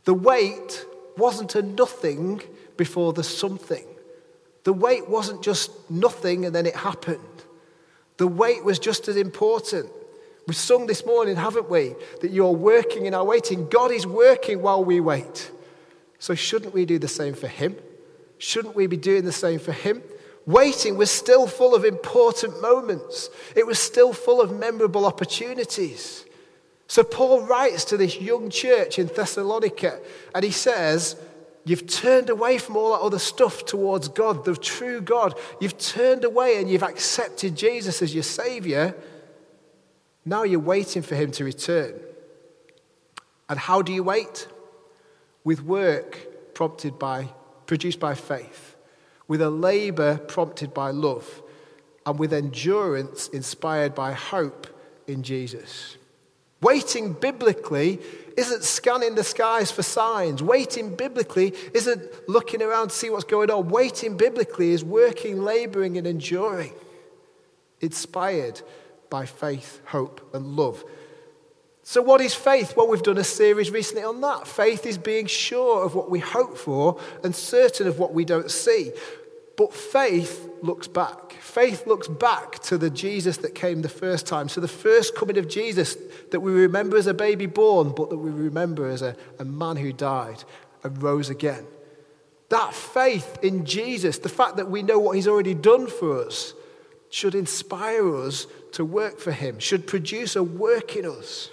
The 0.04 0.12
wait 0.12 0.84
wasn't 1.16 1.54
a 1.54 1.62
nothing 1.62 2.42
before 2.76 3.14
the 3.14 3.24
something. 3.24 3.86
The 4.64 4.74
wait 4.74 5.08
wasn't 5.08 5.42
just 5.42 5.90
nothing 5.90 6.44
and 6.44 6.54
then 6.54 6.66
it 6.66 6.76
happened. 6.76 7.44
The 8.22 8.28
wait 8.28 8.62
was 8.62 8.78
just 8.78 9.08
as 9.08 9.16
important. 9.16 9.90
We've 10.46 10.56
sung 10.56 10.86
this 10.86 11.04
morning, 11.04 11.34
haven't 11.34 11.68
we? 11.68 11.96
That 12.20 12.30
you're 12.30 12.52
working 12.52 13.06
in 13.06 13.14
our 13.14 13.24
waiting. 13.24 13.68
God 13.68 13.90
is 13.90 14.06
working 14.06 14.62
while 14.62 14.84
we 14.84 15.00
wait. 15.00 15.50
So, 16.20 16.36
shouldn't 16.36 16.72
we 16.72 16.84
do 16.84 17.00
the 17.00 17.08
same 17.08 17.34
for 17.34 17.48
him? 17.48 17.74
Shouldn't 18.38 18.76
we 18.76 18.86
be 18.86 18.96
doing 18.96 19.24
the 19.24 19.32
same 19.32 19.58
for 19.58 19.72
him? 19.72 20.04
Waiting 20.46 20.96
was 20.96 21.10
still 21.10 21.48
full 21.48 21.74
of 21.74 21.84
important 21.84 22.62
moments, 22.62 23.28
it 23.56 23.66
was 23.66 23.80
still 23.80 24.12
full 24.12 24.40
of 24.40 24.56
memorable 24.56 25.04
opportunities. 25.04 26.24
So, 26.86 27.02
Paul 27.02 27.44
writes 27.44 27.84
to 27.86 27.96
this 27.96 28.20
young 28.20 28.50
church 28.50 29.00
in 29.00 29.08
Thessalonica, 29.08 29.98
and 30.32 30.44
he 30.44 30.52
says, 30.52 31.16
You've 31.64 31.86
turned 31.86 32.28
away 32.28 32.58
from 32.58 32.76
all 32.76 32.92
that 32.92 33.04
other 33.04 33.18
stuff 33.18 33.64
towards 33.64 34.08
God, 34.08 34.44
the 34.44 34.56
true 34.56 35.00
God. 35.00 35.38
You've 35.60 35.78
turned 35.78 36.24
away 36.24 36.60
and 36.60 36.68
you've 36.68 36.82
accepted 36.82 37.56
Jesus 37.56 38.02
as 38.02 38.12
your 38.14 38.24
Savior. 38.24 38.96
Now 40.24 40.42
you're 40.42 40.60
waiting 40.60 41.02
for 41.02 41.14
Him 41.14 41.30
to 41.32 41.44
return. 41.44 42.00
And 43.48 43.58
how 43.58 43.82
do 43.82 43.92
you 43.92 44.02
wait? 44.02 44.48
with 45.44 45.62
work 45.62 46.54
prompted 46.54 46.98
by, 46.98 47.28
produced 47.66 48.00
by 48.00 48.14
faith, 48.14 48.76
with 49.28 49.42
a 49.42 49.50
labor 49.50 50.18
prompted 50.18 50.72
by 50.74 50.90
love, 50.90 51.42
and 52.04 52.18
with 52.18 52.32
endurance 52.32 53.28
inspired 53.28 53.94
by 53.94 54.12
hope 54.12 54.66
in 55.06 55.22
Jesus. 55.22 55.96
Waiting 56.62 57.12
biblically 57.12 57.98
isn't 58.36 58.62
scanning 58.62 59.16
the 59.16 59.24
skies 59.24 59.72
for 59.72 59.82
signs. 59.82 60.42
Waiting 60.42 60.94
biblically 60.94 61.54
isn't 61.74 62.28
looking 62.28 62.62
around 62.62 62.88
to 62.88 62.94
see 62.94 63.10
what's 63.10 63.24
going 63.24 63.50
on. 63.50 63.68
Waiting 63.68 64.16
biblically 64.16 64.70
is 64.70 64.84
working, 64.84 65.42
laboring, 65.42 65.98
and 65.98 66.06
enduring, 66.06 66.72
inspired 67.80 68.62
by 69.10 69.26
faith, 69.26 69.80
hope, 69.86 70.30
and 70.32 70.56
love. 70.56 70.84
So, 71.82 72.00
what 72.00 72.20
is 72.20 72.32
faith? 72.32 72.76
Well, 72.76 72.86
we've 72.86 73.02
done 73.02 73.18
a 73.18 73.24
series 73.24 73.72
recently 73.72 74.04
on 74.04 74.20
that. 74.20 74.46
Faith 74.46 74.86
is 74.86 74.96
being 74.96 75.26
sure 75.26 75.84
of 75.84 75.96
what 75.96 76.08
we 76.08 76.20
hope 76.20 76.56
for 76.56 77.00
and 77.24 77.34
certain 77.34 77.88
of 77.88 77.98
what 77.98 78.14
we 78.14 78.24
don't 78.24 78.50
see. 78.50 78.92
But 79.62 79.72
faith 79.72 80.50
looks 80.60 80.88
back. 80.88 81.34
Faith 81.34 81.86
looks 81.86 82.08
back 82.08 82.58
to 82.64 82.76
the 82.76 82.90
Jesus 82.90 83.36
that 83.36 83.54
came 83.54 83.80
the 83.80 83.88
first 83.88 84.26
time, 84.26 84.48
So, 84.48 84.60
the 84.60 84.66
first 84.66 85.14
coming 85.14 85.38
of 85.38 85.46
Jesus 85.46 85.96
that 86.32 86.40
we 86.40 86.50
remember 86.50 86.96
as 86.96 87.06
a 87.06 87.14
baby 87.14 87.46
born, 87.46 87.92
but 87.94 88.10
that 88.10 88.18
we 88.18 88.32
remember 88.32 88.88
as 88.88 89.02
a, 89.02 89.14
a 89.38 89.44
man 89.44 89.76
who 89.76 89.92
died 89.92 90.42
and 90.82 91.00
rose 91.00 91.30
again. 91.30 91.64
That 92.48 92.74
faith 92.74 93.38
in 93.40 93.64
Jesus, 93.64 94.18
the 94.18 94.28
fact 94.28 94.56
that 94.56 94.68
we 94.68 94.82
know 94.82 94.98
what 94.98 95.14
he's 95.14 95.28
already 95.28 95.54
done 95.54 95.86
for 95.86 96.24
us, 96.24 96.54
should 97.08 97.36
inspire 97.36 98.16
us 98.16 98.48
to 98.72 98.84
work 98.84 99.20
for 99.20 99.30
him, 99.30 99.60
should 99.60 99.86
produce 99.86 100.34
a 100.34 100.42
work 100.42 100.96
in 100.96 101.06
us. 101.06 101.50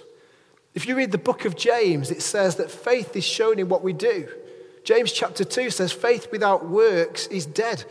If 0.74 0.88
you 0.88 0.96
read 0.96 1.12
the 1.12 1.16
book 1.16 1.44
of 1.44 1.54
James, 1.54 2.10
it 2.10 2.22
says 2.22 2.56
that 2.56 2.72
faith 2.72 3.14
is 3.14 3.22
shown 3.22 3.60
in 3.60 3.68
what 3.68 3.84
we 3.84 3.92
do. 3.92 4.28
James 4.84 5.12
chapter 5.12 5.44
2 5.44 5.70
says, 5.70 5.92
faith 5.92 6.28
without 6.32 6.68
works 6.68 7.26
is 7.28 7.46
dead. 7.46 7.84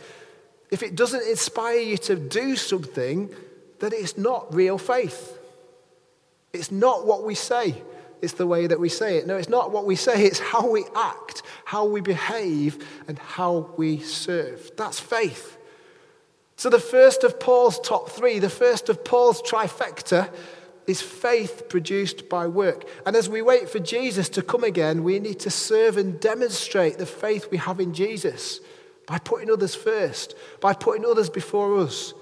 If 0.70 0.82
it 0.82 0.94
doesn't 0.94 1.26
inspire 1.28 1.78
you 1.78 1.96
to 1.98 2.16
do 2.16 2.56
something, 2.56 3.34
then 3.80 3.92
it's 3.92 4.16
not 4.16 4.54
real 4.54 4.78
faith. 4.78 5.38
It's 6.52 6.70
not 6.70 7.06
what 7.06 7.24
we 7.24 7.34
say, 7.34 7.80
it's 8.22 8.34
the 8.34 8.46
way 8.46 8.66
that 8.66 8.80
we 8.80 8.88
say 8.88 9.16
it. 9.16 9.26
No, 9.26 9.36
it's 9.36 9.48
not 9.48 9.70
what 9.70 9.86
we 9.86 9.96
say, 9.96 10.24
it's 10.26 10.40
how 10.40 10.68
we 10.68 10.84
act, 10.94 11.42
how 11.64 11.84
we 11.84 12.00
behave, 12.00 12.86
and 13.08 13.18
how 13.18 13.70
we 13.76 13.98
serve. 14.00 14.70
That's 14.76 15.00
faith. 15.00 15.56
So, 16.56 16.68
the 16.68 16.78
first 16.78 17.24
of 17.24 17.40
Paul's 17.40 17.80
top 17.80 18.10
three, 18.10 18.38
the 18.38 18.50
first 18.50 18.90
of 18.90 19.02
Paul's 19.02 19.40
trifecta, 19.40 20.30
is 20.86 21.00
faith 21.00 21.68
produced 21.68 22.28
by 22.28 22.46
work. 22.46 22.84
And 23.06 23.14
as 23.14 23.28
we 23.28 23.42
wait 23.42 23.68
for 23.68 23.78
Jesus 23.78 24.28
to 24.30 24.42
come 24.42 24.64
again, 24.64 25.04
we 25.04 25.18
need 25.18 25.40
to 25.40 25.50
serve 25.50 25.96
and 25.96 26.20
demonstrate 26.20 26.98
the 26.98 27.06
faith 27.06 27.48
we 27.50 27.58
have 27.58 27.80
in 27.80 27.94
Jesus 27.94 28.60
by 29.06 29.18
putting 29.18 29.50
others 29.50 29.74
first, 29.74 30.34
by 30.60 30.72
putting 30.72 31.04
others 31.04 31.30
before 31.30 31.78
us. 31.78 32.14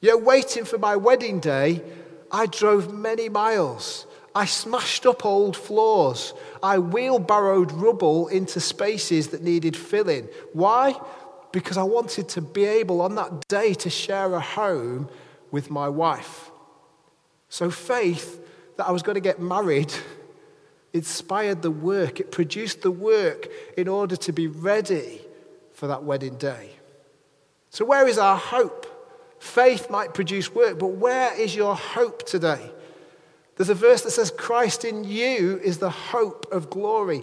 You 0.00 0.10
know, 0.10 0.16
waiting 0.18 0.64
for 0.64 0.78
my 0.78 0.96
wedding 0.96 1.38
day, 1.38 1.82
I 2.30 2.46
drove 2.46 2.92
many 2.92 3.28
miles. 3.28 4.06
I 4.34 4.46
smashed 4.46 5.04
up 5.04 5.24
old 5.26 5.56
floors. 5.56 6.32
I 6.62 6.78
wheelbarrowed 6.78 7.72
rubble 7.72 8.28
into 8.28 8.60
spaces 8.60 9.28
that 9.28 9.42
needed 9.42 9.76
filling. 9.76 10.28
Why? 10.52 10.98
Because 11.52 11.76
I 11.76 11.82
wanted 11.82 12.28
to 12.30 12.40
be 12.40 12.64
able 12.64 13.02
on 13.02 13.14
that 13.16 13.46
day 13.48 13.74
to 13.74 13.90
share 13.90 14.34
a 14.34 14.40
home 14.40 15.08
with 15.50 15.70
my 15.70 15.88
wife. 15.88 16.51
So 17.52 17.70
faith 17.70 18.42
that 18.78 18.88
I 18.88 18.92
was 18.92 19.02
going 19.02 19.16
to 19.16 19.20
get 19.20 19.38
married 19.38 19.92
inspired 20.94 21.60
the 21.60 21.70
work. 21.70 22.18
It 22.18 22.32
produced 22.32 22.80
the 22.80 22.90
work 22.90 23.46
in 23.76 23.88
order 23.88 24.16
to 24.16 24.32
be 24.32 24.46
ready 24.46 25.20
for 25.74 25.86
that 25.88 26.02
wedding 26.02 26.36
day. 26.36 26.70
So, 27.68 27.84
where 27.84 28.08
is 28.08 28.16
our 28.16 28.38
hope? 28.38 28.86
Faith 29.38 29.90
might 29.90 30.14
produce 30.14 30.54
work, 30.54 30.78
but 30.78 30.92
where 30.92 31.38
is 31.38 31.54
your 31.54 31.76
hope 31.76 32.24
today? 32.24 32.70
There's 33.56 33.68
a 33.68 33.74
verse 33.74 34.00
that 34.00 34.12
says, 34.12 34.30
Christ 34.30 34.86
in 34.86 35.04
you 35.04 35.60
is 35.62 35.76
the 35.76 35.90
hope 35.90 36.50
of 36.52 36.70
glory. 36.70 37.22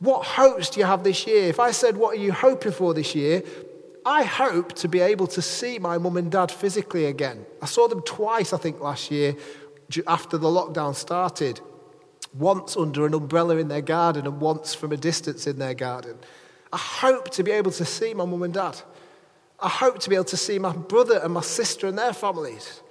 What 0.00 0.26
hopes 0.26 0.68
do 0.68 0.80
you 0.80 0.86
have 0.86 1.02
this 1.02 1.26
year? 1.26 1.48
If 1.48 1.60
I 1.60 1.70
said, 1.70 1.96
What 1.96 2.18
are 2.18 2.20
you 2.20 2.32
hoping 2.32 2.72
for 2.72 2.92
this 2.92 3.14
year? 3.14 3.42
I 4.06 4.22
hope 4.22 4.72
to 4.74 4.88
be 4.88 5.00
able 5.00 5.26
to 5.26 5.42
see 5.42 5.80
my 5.80 5.98
mum 5.98 6.16
and 6.16 6.30
dad 6.30 6.52
physically 6.52 7.06
again. 7.06 7.44
I 7.60 7.66
saw 7.66 7.88
them 7.88 8.02
twice, 8.02 8.52
I 8.52 8.56
think, 8.56 8.80
last 8.80 9.10
year 9.10 9.34
after 10.06 10.38
the 10.38 10.46
lockdown 10.46 10.94
started. 10.94 11.60
Once 12.32 12.76
under 12.76 13.04
an 13.04 13.14
umbrella 13.14 13.56
in 13.56 13.66
their 13.66 13.80
garden 13.80 14.24
and 14.24 14.40
once 14.40 14.76
from 14.76 14.92
a 14.92 14.96
distance 14.96 15.48
in 15.48 15.58
their 15.58 15.74
garden. 15.74 16.16
I 16.72 16.76
hope 16.76 17.30
to 17.30 17.42
be 17.42 17.50
able 17.50 17.72
to 17.72 17.84
see 17.84 18.14
my 18.14 18.24
mum 18.24 18.44
and 18.44 18.54
dad. 18.54 18.80
I 19.58 19.68
hope 19.68 19.98
to 19.98 20.08
be 20.08 20.14
able 20.14 20.26
to 20.26 20.36
see 20.36 20.60
my 20.60 20.72
brother 20.72 21.18
and 21.18 21.34
my 21.34 21.40
sister 21.40 21.88
and 21.88 21.98
their 21.98 22.12
families. 22.12 22.82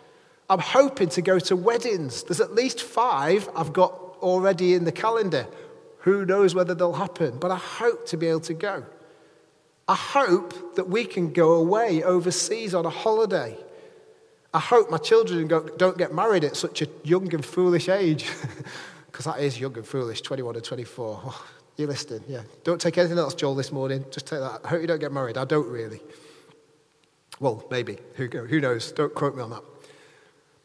I'm 0.50 0.60
hoping 0.60 1.08
to 1.10 1.22
go 1.22 1.40
to 1.40 1.56
weddings. 1.56 2.24
There's 2.24 2.42
at 2.42 2.54
least 2.54 2.82
five 2.82 3.48
I've 3.56 3.72
got 3.72 3.94
already 4.22 4.74
in 4.74 4.84
the 4.84 4.92
calendar. 4.92 5.48
Who 6.00 6.26
knows 6.26 6.54
whether 6.54 6.76
they'll 6.76 6.92
happen, 6.92 7.38
but 7.40 7.52
I 7.52 7.58
hope 7.58 8.06
to 8.08 8.18
be 8.18 8.28
able 8.28 8.42
to 8.42 8.54
go. 8.54 8.84
I 9.88 9.96
hope 9.96 10.76
that 10.76 10.90
we 10.90 11.06
can 11.06 11.32
go 11.32 11.54
away 11.54 12.04
overseas 12.04 12.74
on 12.74 12.86
a 12.86 12.90
holiday. 12.90 13.58
I 14.54 14.60
hope 14.60 14.90
my 14.90 14.98
children 14.98 15.48
don't 15.48 15.98
get 15.98 16.14
married 16.14 16.44
at 16.44 16.56
such 16.56 16.82
a 16.82 16.88
young 17.04 17.32
and 17.34 17.46
foolish 17.46 17.90
age, 17.90 18.26
because 19.08 19.26
that 19.26 19.40
is 19.40 19.60
young 19.60 19.76
and 19.76 19.86
foolish, 19.86 20.22
21 20.22 20.56
and 20.56 20.64
24. 20.64 21.22
Oh, 21.26 21.46
you're 21.78 21.88
listening, 21.88 22.24
yeah. 22.28 22.42
Don't 22.64 22.80
take 22.80 22.98
anything 22.98 23.18
else, 23.18 23.36
Joel, 23.36 23.54
this 23.54 23.72
morning. 23.72 24.06
Just 24.12 24.28
take 24.28 24.40
that. 24.40 24.62
I 24.64 24.70
hope 24.70 24.82
you 24.82 24.88
don't 24.88 25.00
get 25.00 25.12
married. 25.12 25.38
I 25.38 25.46
don't 25.46 25.68
really. 25.68 26.02
Well, 27.40 27.66
maybe. 27.70 27.98
Who, 28.16 28.28
who 28.28 28.62
knows? 28.62 28.92
Don't 28.92 29.14
quote 29.14 29.36
me 29.36 29.44
on 29.44 29.50
that. 29.52 29.64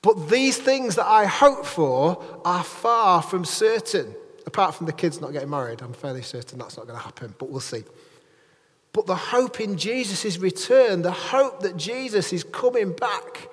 But 0.02 0.30
these 0.30 0.56
things 0.56 0.94
that 0.94 1.06
I 1.06 1.26
hope 1.26 1.66
for 1.66 2.22
are 2.44 2.64
far 2.64 3.22
from 3.22 3.44
certain. 3.44 4.14
Apart 4.46 4.74
from 4.74 4.86
the 4.86 4.92
kids 4.92 5.20
not 5.20 5.32
getting 5.32 5.50
married, 5.50 5.82
I'm 5.82 5.92
fairly 5.92 6.22
certain 6.22 6.58
that's 6.58 6.76
not 6.76 6.86
going 6.86 6.98
to 6.98 7.04
happen, 7.04 7.34
but 7.38 7.50
we'll 7.50 7.60
see. 7.60 7.84
But 8.92 9.06
the 9.06 9.14
hope 9.14 9.60
in 9.60 9.76
Jesus' 9.76 10.38
return, 10.38 11.02
the 11.02 11.12
hope 11.12 11.60
that 11.60 11.76
Jesus 11.76 12.32
is 12.32 12.42
coming 12.42 12.92
back 12.92 13.48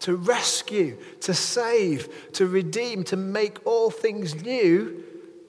to 0.00 0.16
rescue, 0.16 0.96
to 1.20 1.34
save, 1.34 2.32
to 2.32 2.46
redeem, 2.46 3.04
to 3.04 3.16
make 3.16 3.64
all 3.66 3.90
things 3.90 4.42
new, 4.42 5.04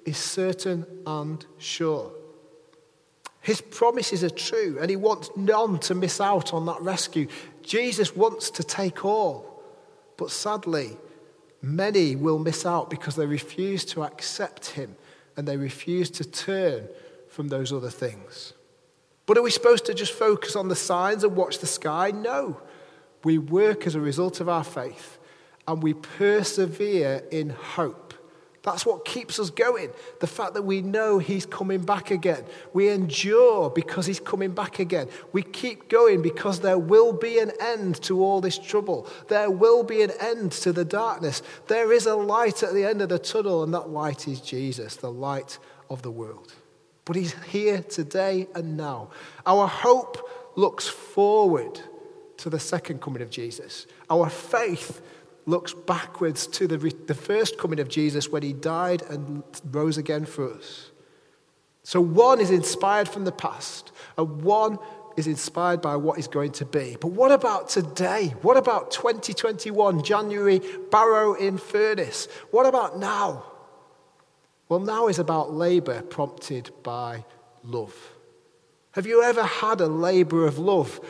is 0.06 0.18
certain 0.18 0.86
and 1.08 1.46
sure. 1.58 2.12
His 3.42 3.62
promises 3.62 4.24
are 4.24 4.30
true, 4.30 4.78
and 4.80 4.90
he 4.90 4.96
wants 4.96 5.32
none 5.36 5.80
to 5.80 5.96
miss 5.96 6.22
out 6.22 6.54
on 6.54 6.66
that 6.68 6.82
rescue. 6.82 7.28
Jesus 7.64 8.16
wants 8.16 8.52
to 8.52 8.64
take 8.64 9.04
all, 9.04 9.64
but 10.18 10.30
sadly, 10.30 10.98
many 11.62 12.16
will 12.16 12.38
miss 12.38 12.66
out 12.66 12.90
because 12.90 13.16
they 13.16 13.26
refuse 13.26 13.86
to 13.86 14.04
accept 14.04 14.72
him 14.72 14.96
and 15.38 15.48
they 15.48 15.58
refuse 15.58 16.10
to 16.12 16.24
turn 16.24 16.88
from 17.30 17.48
those 17.48 17.72
other 17.72 17.90
things. 17.90 18.54
But 19.26 19.38
are 19.38 19.42
we 19.42 19.52
supposed 19.52 19.86
to 19.86 19.94
just 19.94 20.14
focus 20.14 20.56
on 20.56 20.68
the 20.68 20.76
signs 20.76 21.24
and 21.24 21.36
watch 21.36 21.60
the 21.60 21.68
sky? 21.68 22.12
No. 22.12 22.62
We 23.24 23.38
work 23.38 23.86
as 23.86 23.96
a 23.96 24.02
result 24.02 24.42
of 24.42 24.50
our 24.50 24.64
faith 24.64 25.20
and 25.68 25.82
we 25.82 25.94
persevere 25.94 27.24
in 27.32 27.50
hope. 27.50 28.12
That's 28.64 28.86
what 28.86 29.06
keeps 29.06 29.40
us 29.40 29.50
going. 29.50 29.90
The 30.20 30.28
fact 30.28 30.54
that 30.54 30.62
we 30.62 30.82
know 30.82 31.18
He's 31.18 31.48
coming 31.48 31.82
back 31.82 32.12
again. 32.12 32.44
We 32.74 32.90
endure 32.90 33.72
because 33.72 34.06
He's 34.06 34.20
coming 34.20 34.52
back 34.52 34.78
again. 34.78 35.08
We 35.34 35.42
keep 35.42 35.90
going 35.90 36.22
because 36.22 36.60
there 36.60 36.78
will 36.78 37.12
be 37.12 37.40
an 37.40 37.52
end 37.60 38.02
to 38.04 38.24
all 38.24 38.40
this 38.40 38.60
trouble. 38.60 39.08
There 39.30 39.50
will 39.50 39.84
be 39.84 40.04
an 40.04 40.12
end 40.20 40.52
to 40.54 40.72
the 40.72 40.86
darkness. 40.86 41.42
There 41.68 41.92
is 41.92 42.06
a 42.06 42.16
light 42.16 42.62
at 42.62 42.74
the 42.74 42.86
end 42.86 43.02
of 43.02 43.10
the 43.10 43.18
tunnel, 43.18 43.64
and 43.64 43.74
that 43.74 43.90
light 43.90 44.28
is 44.28 44.40
Jesus, 44.42 44.96
the 44.96 45.12
light 45.12 45.58
of 45.90 46.04
the 46.04 46.12
world. 46.12 46.54
But 47.06 47.16
He's 47.16 47.34
here 47.46 47.82
today 47.82 48.48
and 48.56 48.78
now. 48.78 49.10
Our 49.46 49.68
hope 49.68 50.30
looks 50.56 50.88
forward 50.88 51.80
to 52.38 52.50
the 52.50 52.60
second 52.60 53.02
coming 53.02 53.22
of 53.22 53.30
Jesus. 53.30 53.88
Our 54.10 54.30
faith 54.30 55.02
looks 55.46 55.74
backwards 55.74 56.48
to 56.48 56.68
the, 56.68 56.78
the 57.08 57.14
first 57.14 57.58
coming 57.58 57.80
of 57.80 57.88
Jesus 57.88 58.30
when 58.30 58.44
he 58.44 58.54
died 58.54 59.02
and 59.04 59.44
rose 59.72 59.98
again 59.98 60.26
for 60.26 60.54
us. 60.54 60.92
So 61.84 62.00
one 62.00 62.40
is 62.40 62.52
inspired 62.52 63.10
from 63.10 63.26
the 63.26 63.32
past, 63.32 63.92
and 64.18 64.42
one 64.44 64.78
is 65.18 65.28
inspired 65.28 65.82
by 65.82 65.96
what 65.96 66.20
is 66.20 66.28
going 66.28 66.52
to 66.54 66.66
be. 66.66 66.96
But 67.00 67.10
what 67.10 67.32
about 67.32 67.70
today? 67.70 68.34
What 68.44 68.56
about 68.56 68.92
2021, 68.92 70.04
January, 70.04 70.62
Barrow 70.92 71.34
in 71.34 71.58
Furness? 71.58 72.28
What 72.52 72.66
about 72.66 73.00
now? 73.00 73.51
Well, 74.72 74.80
now 74.80 75.10
is 75.10 75.20
about 75.20 75.52
labour 75.52 76.02
prompted 76.02 76.72
by 76.82 77.26
love. 77.62 77.94
Have 78.92 79.06
you 79.06 79.22
ever 79.22 79.44
had 79.44 79.82
a 79.82 79.88
labour 79.88 80.48
of 80.48 80.60
love 80.60 81.02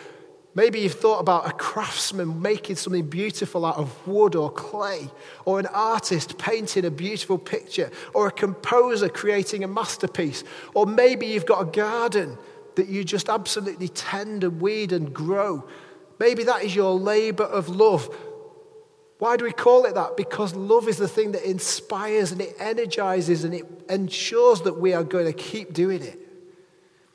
Maybe 0.56 0.80
you've 0.80 0.96
thought 0.96 1.20
about 1.20 1.48
a 1.48 1.54
craftsman 1.54 2.42
making 2.42 2.76
something 2.76 3.08
beautiful 3.08 3.66
out 3.66 3.78
of 3.78 4.06
wood 4.06 4.36
or 4.36 4.52
clay, 4.52 5.10
or 5.46 5.60
an 5.60 5.68
artist 5.68 6.38
painting 6.38 6.84
a 6.84 6.92
beautiful 6.92 7.38
picture, 7.38 7.90
or 8.14 8.28
a 8.28 8.32
composer 8.32 9.08
creating 9.08 9.64
a 9.64 9.68
masterpiece, 9.70 10.44
or 10.74 10.86
maybe 10.86 11.26
you've 11.28 11.46
got 11.46 11.62
a 11.62 11.72
garden 11.72 12.38
that 12.76 12.90
you 12.90 13.06
just 13.06 13.30
absolutely 13.30 13.88
tend 13.88 14.44
and 14.44 14.60
weed 14.60 14.92
and 14.92 15.14
grow. 15.14 15.66
Maybe 16.20 16.44
that 16.44 16.66
is 16.66 16.76
your 16.76 17.00
labor 17.00 17.46
of 17.46 17.70
love. 17.70 18.14
Why 19.22 19.38
do 19.38 19.46
we 19.46 19.52
call 19.52 19.86
it 19.86 19.94
that? 19.94 20.18
Because 20.18 20.56
love 20.56 20.88
is 20.88 20.98
the 20.98 21.08
thing 21.08 21.34
that 21.34 21.48
inspires 21.48 22.32
and 22.32 22.42
it 22.42 22.56
energizes 22.58 23.44
and 23.44 23.54
it 23.54 23.68
ensures 23.88 24.62
that 24.64 24.80
we 24.80 24.96
are 24.96 25.04
going 25.04 25.28
to 25.28 25.32
keep 25.32 25.74
doing 25.74 26.02
it. 26.02 26.18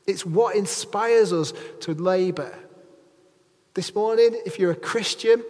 It's 0.06 0.25
what 0.25 0.54
inspires 0.54 1.33
us 1.33 1.52
to 1.81 1.94
labor. 1.94 2.57
This 3.74 3.92
morning, 3.92 4.40
if 4.46 4.57
you're 4.61 4.70
a 4.70 4.76
Christian, 4.76 5.42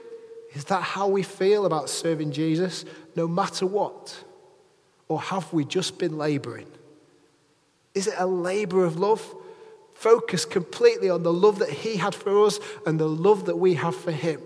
is 0.54 0.64
that 0.64 0.80
how 0.80 1.08
we 1.08 1.22
feel 1.22 1.66
about 1.66 1.90
serving 1.90 2.32
Jesus, 2.32 2.86
no 3.14 3.28
matter 3.28 3.66
what? 3.66 4.24
Or 5.08 5.20
have 5.20 5.52
we 5.52 5.62
just 5.62 5.98
been 5.98 6.16
laboring? 6.16 6.68
Is 7.94 8.06
it 8.06 8.14
a 8.16 8.26
labor 8.26 8.82
of 8.86 8.98
love? 8.98 9.22
Focus 9.92 10.46
completely 10.46 11.10
on 11.10 11.22
the 11.22 11.34
love 11.34 11.58
that 11.58 11.68
He 11.68 11.98
had 11.98 12.14
for 12.14 12.46
us 12.46 12.58
and 12.86 12.98
the 12.98 13.06
love 13.06 13.44
that 13.44 13.56
we 13.56 13.74
have 13.74 13.94
for 13.94 14.10
Him? 14.10 14.40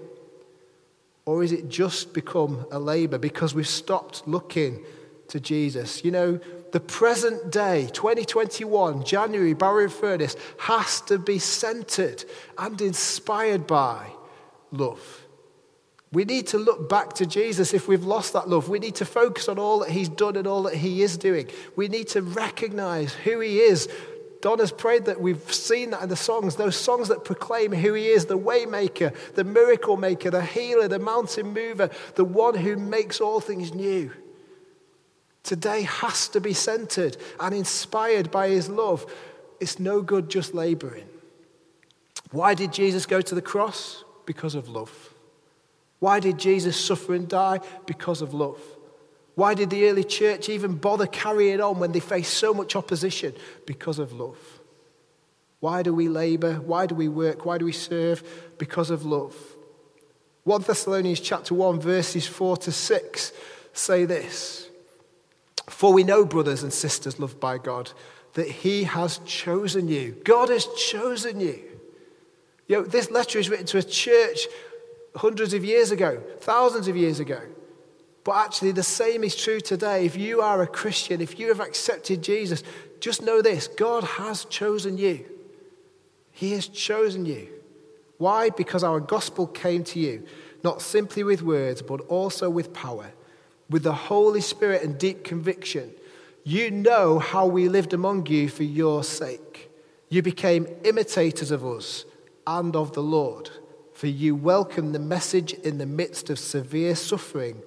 Or 1.27 1.45
is 1.45 1.53
it 1.53 1.69
just 1.69 2.13
become 2.13 2.67
a 2.71 2.79
labor 2.79 3.19
because 3.19 3.55
we've 3.55 3.67
stopped 3.67 4.27
looking 4.27 4.85
to 5.29 5.41
Jesus? 5.41 6.05
You 6.05 6.11
know, 6.11 6.41
the 6.73 6.81
present 6.81 7.51
day, 7.51 7.89
2021, 7.93 9.05
January, 9.05 9.55
Barrow 9.55 9.89
Furness, 9.89 10.37
has 10.59 11.01
to 11.03 11.19
be 11.19 11.39
centered 11.39 12.25
and 12.59 12.81
inspired 12.81 13.67
by 13.67 14.07
love. 14.71 15.27
We 16.13 16.25
need 16.25 16.49
to 16.49 16.59
look 16.59 16.89
back 16.89 17.13
to 17.15 17.27
Jesus 17.27 17.73
if 17.73 17.87
we've 17.87 18.05
lost 18.05 18.33
that 18.33 18.49
love. 18.49 18.69
We 18.69 18.81
need 18.81 18.97
to 18.97 19.05
focus 19.05 19.49
on 19.49 19.59
all 19.61 19.81
that 19.81 19.91
he's 19.91 20.09
done 20.09 20.37
and 20.37 20.47
all 20.47 20.65
that 20.65 20.75
he 20.75 21.03
is 21.03 21.17
doing. 21.17 21.49
We 21.77 21.87
need 21.87 22.09
to 22.09 22.23
recognize 22.23 23.13
who 23.13 23.39
he 23.41 23.61
is. 23.61 23.89
Don 24.41 24.59
has 24.59 24.73
prayed 24.73 25.05
that 25.05 25.21
we've 25.21 25.53
seen 25.53 25.91
that 25.91 26.03
in 26.03 26.09
the 26.09 26.17
songs, 26.17 26.57
those 26.57 26.77
songs 26.77 27.09
that 27.09 27.25
proclaim 27.25 27.73
who 27.73 27.93
he 27.93 28.09
is 28.09 28.27
the 28.27 28.39
waymaker, 28.39 29.15
the 29.35 29.45
miracle 29.45 29.97
maker, 29.97 30.31
the 30.31 30.43
healer, 30.43 30.89
the 30.89 30.99
mountain 30.99 31.53
mover, 31.53 31.91
the 32.15 32.25
one 32.25 32.55
who 32.55 32.77
makes 32.77 33.21
all 33.21 33.41
things 33.41 33.75
new. 33.75 34.11
Today 35.43 35.83
has 35.83 36.29
to 36.29 36.41
be 36.41 36.55
centered 36.55 37.17
and 37.39 37.55
inspired 37.55 38.31
by 38.31 38.49
his 38.49 38.69
love. 38.69 39.11
It's 39.59 39.79
no 39.79 40.01
good 40.01 40.31
just 40.31 40.55
laboring. 40.55 41.07
Why 42.31 42.55
did 42.55 42.73
Jesus 42.73 43.07
go 43.07 43.21
to 43.21 43.35
the 43.35 43.43
cross? 43.43 44.05
Because 44.25 44.55
of 44.55 44.69
love. 44.69 45.15
Why 45.99 46.21
did 46.21 46.39
Jesus 46.39 46.83
suffer 46.83 47.15
and 47.15 47.29
die? 47.29 47.61
Because 47.85 48.23
of 48.23 48.33
love. 48.33 48.61
Why 49.35 49.55
did 49.55 49.71
the 49.71 49.89
early 49.89 50.05
church 50.05 50.49
even 50.49 50.77
bother 50.77 51.07
carrying 51.07 51.61
on 51.61 51.79
when 51.79 51.93
they 51.93 52.01
faced 52.01 52.35
so 52.35 52.53
much 52.53 52.77
opposition? 52.77 53.35
Because 53.67 53.99
of 53.99 54.13
love. 54.13 54.39
Why 55.61 55.83
do 55.83 55.95
we 55.95 56.09
labor? 56.09 56.55
Why 56.55 56.87
do 56.87 56.95
we 56.95 57.09
work? 57.09 57.45
Why 57.45 57.59
do 57.59 57.65
we 57.65 57.73
serve? 57.73 58.23
Because 58.59 58.91
of 58.91 59.05
love. 59.05 59.37
1 60.45 60.63
Thessalonians 60.63 61.21
chapter 61.21 61.55
1 61.55 61.81
verses 61.81 62.27
4 62.27 62.57
to 62.59 62.73
6 62.73 63.33
say 63.73 64.05
this. 64.05 64.69
For 65.69 65.93
we 65.93 66.03
know, 66.03 66.25
brothers 66.25 66.63
and 66.63 66.73
sisters 66.73 67.21
loved 67.21 67.39
by 67.39 67.59
God, 67.59 67.93
that 68.35 68.49
He 68.49 68.85
has 68.85 69.19
chosen 69.19 69.89
you. 69.89 70.21
God 70.25 70.49
has 70.49 70.67
chosen 70.67 71.41
you. 71.41 71.63
You 72.67 72.77
know, 72.77 72.83
this 72.83 73.11
letter 73.11 73.39
is 73.39 73.49
written 73.49 73.67
to 73.67 73.79
a 73.79 73.83
church 73.83 74.47
hundreds 75.15 75.55
of 75.55 75.65
years 75.65 75.91
ago, 75.91 76.23
thousands 76.41 76.89
of 76.89 76.97
years 76.97 77.21
ago. 77.21 77.41
But 78.25 78.37
actually, 78.37 78.73
the 78.73 78.83
same 78.83 79.25
is 79.25 79.35
true 79.35 79.61
today. 79.61 80.05
If 80.05 80.17
you 80.17 80.43
are 80.43 80.63
a 80.63 80.67
Christian, 80.67 81.21
if 81.21 81.39
you 81.39 81.49
have 81.49 81.61
accepted 81.61 82.23
Jesus, 82.23 82.63
just 83.01 83.23
know 83.23 83.41
this 83.41 83.67
God 83.67 84.05
has 84.05 84.45
chosen 84.45 84.99
you. 84.99 85.25
He 86.33 86.53
has 86.53 86.69
chosen 86.69 87.25
you. 87.25 87.49
Why? 88.19 88.51
Because 88.51 88.85
our 88.85 89.01
gospel 89.01 89.47
came 89.47 89.85
to 89.85 89.99
you, 89.99 90.27
not 90.63 90.83
simply 90.83 91.25
with 91.25 91.43
words, 91.43 91.81
but 91.81 92.01
also 92.03 92.51
with 92.51 92.75
power 92.75 93.11
with 93.71 93.85
the 93.85 93.95
Holy 93.95 94.41
Spirit 94.41 94.83
and 94.83 94.99
deep 94.99 95.25
conviction. 95.25 95.93
You 96.43 96.71
know 96.71 97.19
how 97.21 97.47
we 97.47 97.69
lived 97.69 97.95
among 97.95 98.27
you 98.27 98.49
for 98.49 98.65
your 98.65 99.05
sake. 99.05 99.71
You 100.09 100.23
became 100.23 100.67
imitators 100.85 101.53
of 101.53 101.65
us 101.65 102.05
and 102.47 102.75
of 102.75 102.93
the 102.93 103.03
Lord, 103.03 103.49
for 103.95 104.09
you 104.09 104.35
welcomed 104.35 104.95
the 104.95 104.99
message 104.99 105.53
in 105.53 105.79
the 105.79 105.87
midst 105.87 106.29
of 106.31 106.39
severe 106.39 106.97
suffering 106.97 107.63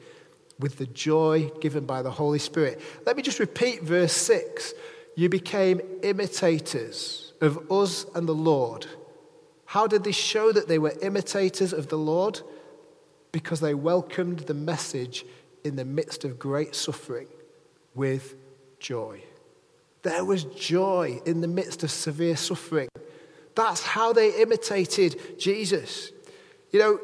with 0.64 0.78
the 0.78 0.86
joy 0.86 1.52
given 1.60 1.86
by 1.86 2.02
the 2.02 2.10
Holy 2.10 2.40
Spirit. 2.40 2.80
Let 3.06 3.18
me 3.18 3.22
just 3.22 3.38
repeat 3.38 3.84
verse 3.84 4.14
6. 4.14 4.74
You 5.14 5.28
became 5.28 5.82
imitators 6.02 7.34
of 7.42 7.70
us 7.70 8.06
and 8.16 8.30
the 8.30 8.34
Lord. 8.34 8.88
How 9.66 9.88
did 9.88 10.06
they 10.06 10.14
show 10.14 10.54
that 10.54 10.70
they 10.70 10.80
were 10.80 10.94
imitators 11.02 11.74
of 11.74 11.90
the 11.90 11.98
Lord? 11.98 12.40
Because 13.34 13.60
they 13.60 13.74
welcomed 13.74 14.40
the 14.40 14.54
message 14.54 15.26
in 15.66 15.76
the 15.76 15.84
midst 15.84 16.24
of 16.24 16.40
great 16.40 16.76
suffering 16.76 17.28
with 17.94 18.34
joy. 18.80 19.22
There 20.04 20.24
was 20.24 20.46
joy 20.46 21.20
in 21.26 21.42
the 21.42 21.48
midst 21.50 21.84
of 21.84 21.92
severe 21.92 22.38
suffering. 22.38 22.88
That's 23.54 23.84
how 23.84 24.14
they 24.14 24.42
imitated 24.42 25.38
Jesus. 25.38 26.14
You 26.72 26.80
know, 26.80 27.00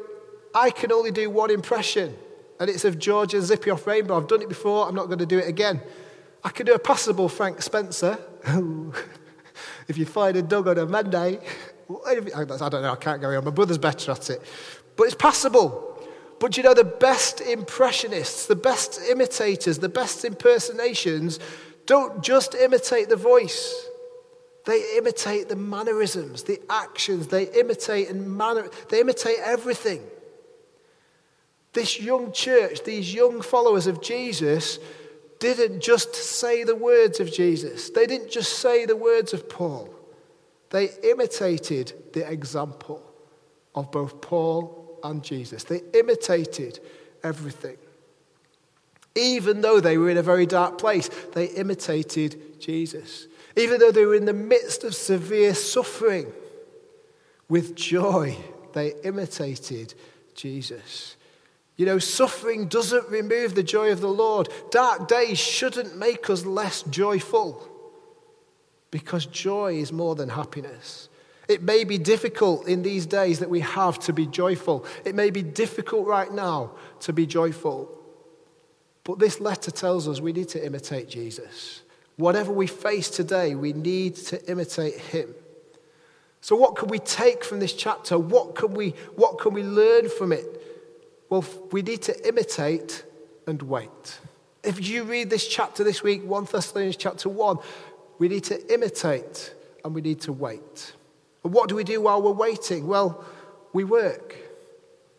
I 0.54 0.70
can 0.70 0.90
only 0.92 1.10
do 1.10 1.28
one 1.28 1.50
impression, 1.50 2.16
and 2.60 2.68
it's 2.68 2.84
of 2.84 2.98
George 2.98 3.32
and 3.32 3.42
Zippy 3.42 3.70
off 3.70 3.86
Rainbow. 3.86 4.18
I've 4.18 4.28
done 4.28 4.42
it 4.42 4.48
before, 4.48 4.86
I'm 4.86 4.94
not 4.94 5.06
going 5.06 5.18
to 5.18 5.26
do 5.26 5.38
it 5.38 5.48
again. 5.48 5.80
I 6.44 6.50
could 6.50 6.66
do 6.66 6.74
a 6.74 6.78
passable 6.78 7.28
Frank 7.28 7.62
Spencer. 7.62 8.18
if 9.88 9.96
you 9.96 10.04
find 10.04 10.36
a 10.36 10.42
dog 10.42 10.68
on 10.68 10.78
a 10.78 10.86
Monday, 10.86 11.40
I 12.06 12.14
don't 12.14 12.82
know, 12.82 12.92
I 12.92 12.96
can't 12.96 13.20
go 13.20 13.36
on. 13.36 13.44
My 13.44 13.50
brother's 13.50 13.78
better 13.78 14.12
at 14.12 14.30
it. 14.30 14.42
But 14.94 15.04
it's 15.04 15.14
passable. 15.14 15.86
But 16.38 16.56
you 16.56 16.62
know, 16.62 16.74
the 16.74 16.84
best 16.84 17.40
impressionists, 17.40 18.46
the 18.46 18.56
best 18.56 19.00
imitators, 19.10 19.78
the 19.78 19.88
best 19.88 20.24
impersonations 20.24 21.38
don't 21.86 22.22
just 22.22 22.54
imitate 22.54 23.08
the 23.08 23.16
voice. 23.16 23.86
They 24.66 24.96
imitate 24.96 25.48
the 25.48 25.56
mannerisms, 25.56 26.42
the 26.42 26.60
actions, 26.68 27.28
they 27.28 27.44
imitate 27.58 28.10
and 28.10 28.36
manner, 28.36 28.68
they 28.90 29.00
imitate 29.00 29.38
everything. 29.42 30.02
This 31.72 32.00
young 32.00 32.32
church, 32.32 32.84
these 32.84 33.14
young 33.14 33.42
followers 33.42 33.86
of 33.86 34.02
Jesus, 34.02 34.78
didn't 35.38 35.80
just 35.80 36.14
say 36.14 36.64
the 36.64 36.76
words 36.76 37.20
of 37.20 37.32
Jesus. 37.32 37.90
They 37.90 38.06
didn't 38.06 38.30
just 38.30 38.58
say 38.58 38.84
the 38.84 38.96
words 38.96 39.32
of 39.32 39.48
Paul. 39.48 39.88
They 40.70 40.90
imitated 41.02 41.92
the 42.12 42.30
example 42.30 43.02
of 43.74 43.90
both 43.90 44.20
Paul 44.20 44.98
and 45.02 45.22
Jesus. 45.22 45.64
They 45.64 45.82
imitated 45.94 46.80
everything. 47.22 47.76
Even 49.16 49.60
though 49.60 49.80
they 49.80 49.98
were 49.98 50.10
in 50.10 50.18
a 50.18 50.22
very 50.22 50.46
dark 50.46 50.78
place, 50.78 51.08
they 51.32 51.46
imitated 51.46 52.60
Jesus. 52.60 53.26
Even 53.56 53.80
though 53.80 53.90
they 53.90 54.04
were 54.04 54.14
in 54.14 54.26
the 54.26 54.32
midst 54.32 54.84
of 54.84 54.94
severe 54.94 55.54
suffering, 55.54 56.32
with 57.50 57.74
joy, 57.74 58.36
they 58.72 58.94
imitated 59.02 59.92
Jesus. 60.34 61.16
You 61.80 61.86
know, 61.86 61.98
suffering 61.98 62.66
doesn't 62.66 63.08
remove 63.08 63.54
the 63.54 63.62
joy 63.62 63.90
of 63.90 64.02
the 64.02 64.06
Lord. 64.06 64.50
Dark 64.70 65.08
days 65.08 65.38
shouldn't 65.38 65.96
make 65.96 66.28
us 66.28 66.44
less 66.44 66.82
joyful 66.82 67.66
because 68.90 69.24
joy 69.24 69.76
is 69.76 69.90
more 69.90 70.14
than 70.14 70.28
happiness. 70.28 71.08
It 71.48 71.62
may 71.62 71.84
be 71.84 71.96
difficult 71.96 72.68
in 72.68 72.82
these 72.82 73.06
days 73.06 73.38
that 73.38 73.48
we 73.48 73.60
have 73.60 73.98
to 74.00 74.12
be 74.12 74.26
joyful. 74.26 74.84
It 75.06 75.14
may 75.14 75.30
be 75.30 75.42
difficult 75.42 76.06
right 76.06 76.30
now 76.30 76.72
to 77.00 77.14
be 77.14 77.24
joyful. 77.24 77.90
But 79.02 79.18
this 79.18 79.40
letter 79.40 79.70
tells 79.70 80.06
us 80.06 80.20
we 80.20 80.34
need 80.34 80.50
to 80.50 80.62
imitate 80.62 81.08
Jesus. 81.08 81.80
Whatever 82.18 82.52
we 82.52 82.66
face 82.66 83.08
today, 83.08 83.54
we 83.54 83.72
need 83.72 84.16
to 84.16 84.50
imitate 84.50 84.98
him. 84.98 85.34
So, 86.42 86.56
what 86.56 86.76
can 86.76 86.88
we 86.88 86.98
take 86.98 87.42
from 87.42 87.58
this 87.58 87.72
chapter? 87.72 88.18
What 88.18 88.54
can 88.54 88.74
we, 88.74 88.90
what 89.16 89.38
can 89.38 89.54
we 89.54 89.62
learn 89.62 90.10
from 90.10 90.32
it? 90.32 90.69
Well, 91.30 91.44
we 91.70 91.82
need 91.82 92.02
to 92.02 92.28
imitate 92.28 93.04
and 93.46 93.62
wait. 93.62 94.18
If 94.64 94.86
you 94.86 95.04
read 95.04 95.30
this 95.30 95.46
chapter 95.46 95.84
this 95.84 96.02
week, 96.02 96.24
1 96.24 96.48
Thessalonians 96.50 96.96
chapter 96.96 97.28
1, 97.28 97.58
we 98.18 98.28
need 98.28 98.44
to 98.44 98.74
imitate 98.74 99.54
and 99.84 99.94
we 99.94 100.02
need 100.02 100.20
to 100.22 100.32
wait. 100.32 100.92
And 101.44 101.54
what 101.54 101.68
do 101.68 101.76
we 101.76 101.84
do 101.84 102.00
while 102.00 102.20
we're 102.20 102.32
waiting? 102.32 102.88
Well, 102.88 103.24
we 103.72 103.84
work. 103.84 104.36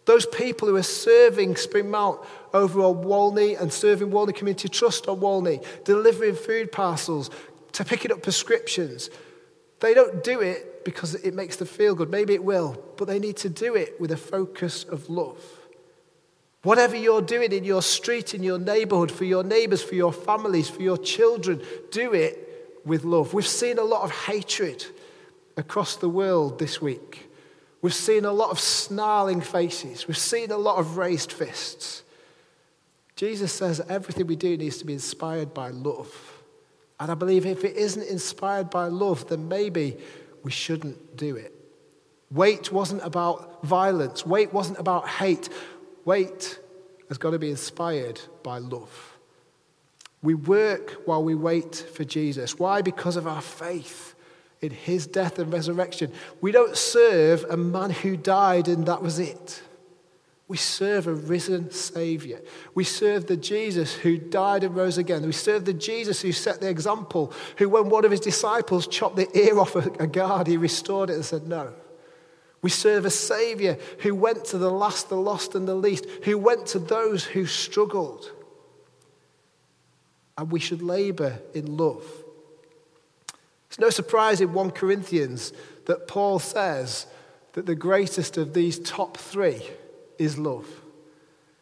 Those 0.05 0.25
people 0.25 0.67
who 0.67 0.75
are 0.75 0.83
serving 0.83 1.53
Springmount 1.53 2.25
over 2.53 2.81
on 2.81 3.03
Walney 3.03 3.55
and 3.55 3.71
serving 3.71 4.11
Walney 4.11 4.33
Community 4.33 4.67
Trust 4.67 5.07
on 5.07 5.21
Walney, 5.21 5.61
delivering 5.85 6.35
food 6.35 6.71
parcels, 6.71 7.29
to 7.71 7.85
picking 7.85 8.11
up 8.11 8.21
prescriptions, 8.21 9.09
they 9.79 9.93
don't 9.93 10.23
do 10.25 10.41
it 10.41 10.83
because 10.83 11.15
it 11.15 11.33
makes 11.33 11.55
them 11.55 11.67
feel 11.67 11.95
good. 11.95 12.09
Maybe 12.09 12.33
it 12.33 12.43
will, 12.43 12.83
but 12.97 13.07
they 13.07 13.17
need 13.17 13.37
to 13.37 13.49
do 13.49 13.75
it 13.75 13.99
with 13.99 14.11
a 14.11 14.17
focus 14.17 14.83
of 14.83 15.09
love. 15.09 15.41
Whatever 16.63 16.95
you're 16.95 17.21
doing 17.21 17.51
in 17.51 17.63
your 17.63 17.81
street, 17.81 18.33
in 18.33 18.43
your 18.43 18.59
neighborhood, 18.59 19.11
for 19.11 19.25
your 19.25 19.43
neighbors, 19.43 19.81
for 19.83 19.95
your 19.95 20.13
families, 20.13 20.69
for 20.69 20.81
your 20.81 20.97
children, 20.97 21.61
do 21.89 22.13
it 22.13 22.81
with 22.85 23.03
love. 23.03 23.33
We've 23.33 23.47
seen 23.47 23.79
a 23.79 23.83
lot 23.83 24.03
of 24.03 24.11
hatred 24.11 24.85
across 25.57 25.95
the 25.95 26.09
world 26.09 26.59
this 26.59 26.81
week. 26.81 27.29
We've 27.81 27.93
seen 27.93 28.25
a 28.25 28.31
lot 28.31 28.51
of 28.51 28.59
snarling 28.59 29.41
faces. 29.41 30.07
We've 30.07 30.17
seen 30.17 30.51
a 30.51 30.57
lot 30.57 30.77
of 30.77 30.97
raised 30.97 31.31
fists. 31.31 32.03
Jesus 33.15 33.51
says 33.51 33.81
everything 33.89 34.27
we 34.27 34.35
do 34.35 34.55
needs 34.55 34.77
to 34.77 34.85
be 34.85 34.93
inspired 34.93 35.53
by 35.53 35.69
love. 35.69 36.43
And 36.99 37.11
I 37.11 37.15
believe 37.15 37.47
if 37.47 37.63
it 37.63 37.75
isn't 37.75 38.07
inspired 38.07 38.69
by 38.69 38.85
love, 38.85 39.27
then 39.27 39.47
maybe 39.47 39.97
we 40.43 40.51
shouldn't 40.51 41.17
do 41.17 41.35
it. 41.35 41.53
Wait 42.29 42.71
wasn't 42.71 43.03
about 43.03 43.63
violence. 43.63 44.25
Wait 44.25 44.53
wasn't 44.53 44.79
about 44.79 45.07
hate. 45.07 45.49
Wait 46.05 46.59
has 47.07 47.17
got 47.17 47.31
to 47.31 47.39
be 47.39 47.49
inspired 47.49 48.21
by 48.43 48.57
love. 48.57 49.17
We 50.23 50.33
work 50.33 51.01
while 51.05 51.23
we 51.23 51.35
wait 51.35 51.75
for 51.75 52.03
Jesus. 52.03 52.57
Why? 52.59 52.81
Because 52.81 53.15
of 53.15 53.27
our 53.27 53.41
faith 53.41 54.15
in 54.61 54.71
his 54.71 55.07
death 55.07 55.39
and 55.39 55.51
resurrection. 55.51 56.11
We 56.39 56.51
don't 56.51 56.77
serve 56.77 57.43
a 57.49 57.57
man 57.57 57.89
who 57.89 58.15
died 58.15 58.67
and 58.67 58.85
that 58.85 59.01
was 59.01 59.19
it. 59.19 59.61
We 60.47 60.57
serve 60.57 61.07
a 61.07 61.13
risen 61.13 61.71
Savior. 61.71 62.41
We 62.75 62.83
serve 62.83 63.25
the 63.25 63.37
Jesus 63.37 63.93
who 63.93 64.17
died 64.17 64.63
and 64.63 64.75
rose 64.75 64.97
again. 64.97 65.25
We 65.25 65.31
serve 65.31 65.65
the 65.65 65.73
Jesus 65.73 66.21
who 66.21 66.33
set 66.33 66.59
the 66.59 66.69
example, 66.69 67.31
who, 67.57 67.69
when 67.69 67.89
one 67.89 68.03
of 68.03 68.11
his 68.11 68.19
disciples 68.19 68.85
chopped 68.85 69.15
the 69.15 69.29
ear 69.37 69.57
off 69.57 69.77
a 69.77 70.07
guard, 70.07 70.47
he 70.47 70.57
restored 70.57 71.09
it 71.09 71.13
and 71.13 71.25
said, 71.25 71.47
No. 71.47 71.73
We 72.61 72.69
serve 72.69 73.05
a 73.05 73.09
Savior 73.09 73.77
who 73.99 74.13
went 74.13 74.45
to 74.45 74.57
the 74.57 74.71
last, 74.71 75.09
the 75.09 75.17
lost, 75.17 75.55
and 75.55 75.67
the 75.67 75.75
least, 75.75 76.05
who 76.23 76.37
went 76.37 76.67
to 76.67 76.79
those 76.79 77.23
who 77.23 77.45
struggled. 77.45 78.31
And 80.37 80.51
we 80.51 80.59
should 80.59 80.81
labor 80.81 81.39
in 81.53 81.77
love. 81.77 82.05
It's 83.67 83.79
no 83.79 83.89
surprise 83.89 84.41
in 84.41 84.53
1 84.53 84.71
Corinthians 84.71 85.53
that 85.85 86.07
Paul 86.07 86.39
says 86.39 87.07
that 87.53 87.65
the 87.65 87.75
greatest 87.75 88.37
of 88.37 88.53
these 88.53 88.77
top 88.79 89.17
three 89.17 89.61
is 90.17 90.37
love. 90.37 90.67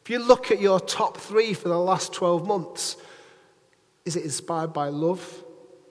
If 0.03 0.09
you 0.09 0.19
look 0.19 0.51
at 0.51 0.59
your 0.59 0.79
top 0.79 1.17
three 1.17 1.53
for 1.53 1.69
the 1.69 1.79
last 1.79 2.13
12 2.13 2.47
months, 2.47 2.97
is 4.05 4.15
it 4.15 4.23
inspired 4.23 4.73
by 4.73 4.89
love? 4.89 5.43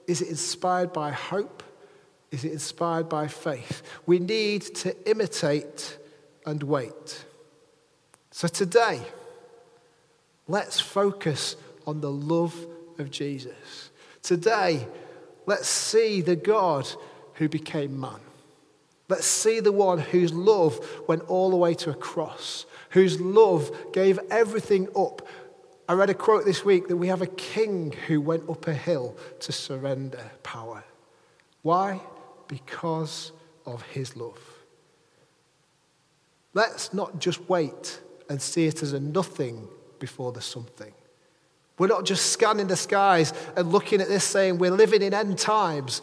Is 0.06 0.20
it 0.20 0.28
inspired 0.28 0.92
by 0.92 1.12
hope? 1.12 1.62
Is 2.30 2.44
it 2.44 2.52
inspired 2.52 3.08
by 3.08 3.26
faith? 3.26 3.82
We 4.06 4.18
need 4.18 4.62
to 4.76 4.94
imitate 5.08 5.98
and 6.44 6.62
wait. 6.62 7.24
So 8.30 8.48
today, 8.48 9.00
let's 10.46 10.78
focus 10.78 11.56
on 11.86 12.00
the 12.00 12.10
love 12.10 12.54
of 12.98 13.10
Jesus. 13.10 13.90
Today, 14.22 14.86
let's 15.46 15.68
see 15.68 16.20
the 16.20 16.36
God 16.36 16.88
who 17.34 17.48
became 17.48 17.98
man. 17.98 18.20
Let's 19.08 19.26
see 19.26 19.60
the 19.60 19.72
one 19.72 19.98
whose 19.98 20.34
love 20.34 20.78
went 21.06 21.22
all 21.28 21.50
the 21.50 21.56
way 21.56 21.72
to 21.74 21.90
a 21.90 21.94
cross, 21.94 22.66
whose 22.90 23.18
love 23.20 23.70
gave 23.92 24.20
everything 24.30 24.88
up. 24.94 25.26
I 25.88 25.94
read 25.94 26.10
a 26.10 26.14
quote 26.14 26.44
this 26.44 26.62
week 26.62 26.88
that 26.88 26.96
we 26.98 27.08
have 27.08 27.22
a 27.22 27.26
king 27.26 27.94
who 28.06 28.20
went 28.20 28.50
up 28.50 28.66
a 28.66 28.74
hill 28.74 29.16
to 29.40 29.52
surrender 29.52 30.30
power. 30.42 30.84
Why? 31.62 32.02
Because 32.48 33.32
of 33.66 33.82
his 33.82 34.16
love. 34.16 34.40
Let's 36.54 36.92
not 36.92 37.18
just 37.20 37.48
wait 37.48 38.00
and 38.28 38.40
see 38.40 38.66
it 38.66 38.82
as 38.82 38.92
a 38.92 39.00
nothing 39.00 39.68
before 39.98 40.32
the 40.32 40.40
something. 40.40 40.92
We're 41.78 41.86
not 41.86 42.04
just 42.04 42.32
scanning 42.32 42.66
the 42.66 42.76
skies 42.76 43.32
and 43.56 43.70
looking 43.70 44.00
at 44.00 44.08
this 44.08 44.24
saying 44.24 44.58
we're 44.58 44.72
living 44.72 45.02
in 45.02 45.14
end 45.14 45.38
times. 45.38 46.02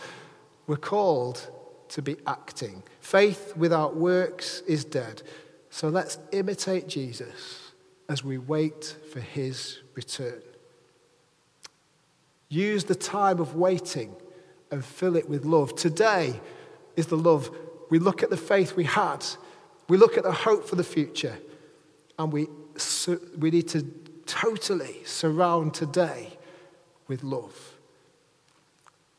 We're 0.68 0.78
called 0.78 1.50
to 1.90 2.02
be 2.02 2.16
acting. 2.26 2.84
Faith 3.02 3.56
without 3.58 3.96
works 3.96 4.62
is 4.68 4.86
dead. 4.86 5.22
So 5.70 5.90
let's 5.90 6.18
imitate 6.32 6.88
Jesus 6.88 7.72
as 8.08 8.24
we 8.24 8.38
wait 8.38 8.96
for 9.12 9.20
his 9.20 9.80
return. 9.94 10.42
Use 12.48 12.86
the 12.86 12.96
time 12.96 13.40
of 13.40 13.56
waiting 13.56 14.16
and 14.72 14.84
fill 14.84 15.16
it 15.16 15.30
with 15.30 15.46
love. 15.46 15.76
Today 15.76 16.40
is 16.96 17.08
the 17.08 17.18
love. 17.18 17.56
We 17.90 18.00
look 18.00 18.24
at 18.24 18.30
the 18.30 18.38
faith 18.38 18.76
we 18.76 18.84
had, 18.84 19.26
we 19.88 19.98
look 19.98 20.18
at 20.18 20.24
the 20.24 20.32
hope 20.32 20.68
for 20.68 20.76
the 20.76 20.84
future, 20.84 21.38
and 22.18 22.32
we, 22.32 22.48
we 23.38 23.52
need 23.52 23.68
to 23.70 23.86
totally 24.26 25.02
surround 25.06 25.74
today 25.74 26.38
with 27.08 27.24
love. 27.24 27.76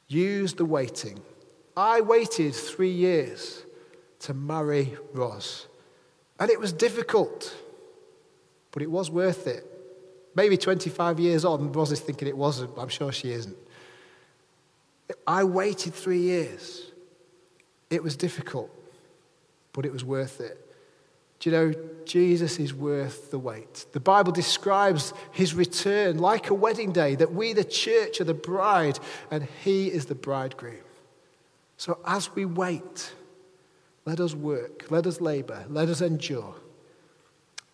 Use 0.08 0.54
the 0.54 0.64
waiting. 0.64 1.20
I 1.76 2.00
waited 2.00 2.54
three 2.54 2.90
years 2.90 3.62
to 4.20 4.34
marry 4.34 4.96
Roz, 5.12 5.66
and 6.38 6.50
it 6.50 6.58
was 6.58 6.72
difficult, 6.72 7.54
but 8.72 8.82
it 8.82 8.90
was 8.90 9.10
worth 9.10 9.46
it. 9.46 9.64
Maybe 10.34 10.56
25 10.56 11.18
years 11.20 11.44
on, 11.44 11.72
Roz 11.72 11.92
is 11.92 12.00
thinking 12.00 12.28
it 12.28 12.36
wasn't, 12.36 12.74
but 12.74 12.82
I'm 12.82 12.88
sure 12.88 13.12
she 13.12 13.32
isn't. 13.32 13.56
I 15.26 15.44
waited 15.44 15.94
three 15.94 16.20
years. 16.20 16.92
It 17.90 18.02
was 18.02 18.16
difficult, 18.16 18.70
but 19.72 19.84
it 19.86 19.92
was 19.92 20.04
worth 20.04 20.40
it. 20.40 20.62
Do 21.38 21.50
you 21.50 21.56
know, 21.56 21.74
Jesus 22.06 22.58
is 22.58 22.72
worth 22.72 23.30
the 23.30 23.38
wait. 23.38 23.86
The 23.92 24.00
Bible 24.00 24.32
describes 24.32 25.12
his 25.32 25.54
return 25.54 26.18
like 26.18 26.48
a 26.50 26.54
wedding 26.54 26.92
day, 26.92 27.14
that 27.16 27.34
we, 27.34 27.52
the 27.52 27.62
church, 27.62 28.20
are 28.20 28.24
the 28.24 28.34
bride 28.34 28.98
and 29.30 29.46
he 29.62 29.88
is 29.88 30.06
the 30.06 30.14
bridegroom. 30.14 30.84
So 31.76 31.98
as 32.06 32.34
we 32.34 32.46
wait, 32.46 33.12
let 34.06 34.18
us 34.18 34.34
work, 34.34 34.86
let 34.90 35.06
us 35.06 35.20
labor, 35.20 35.66
let 35.68 35.88
us 35.88 36.00
endure. 36.00 36.54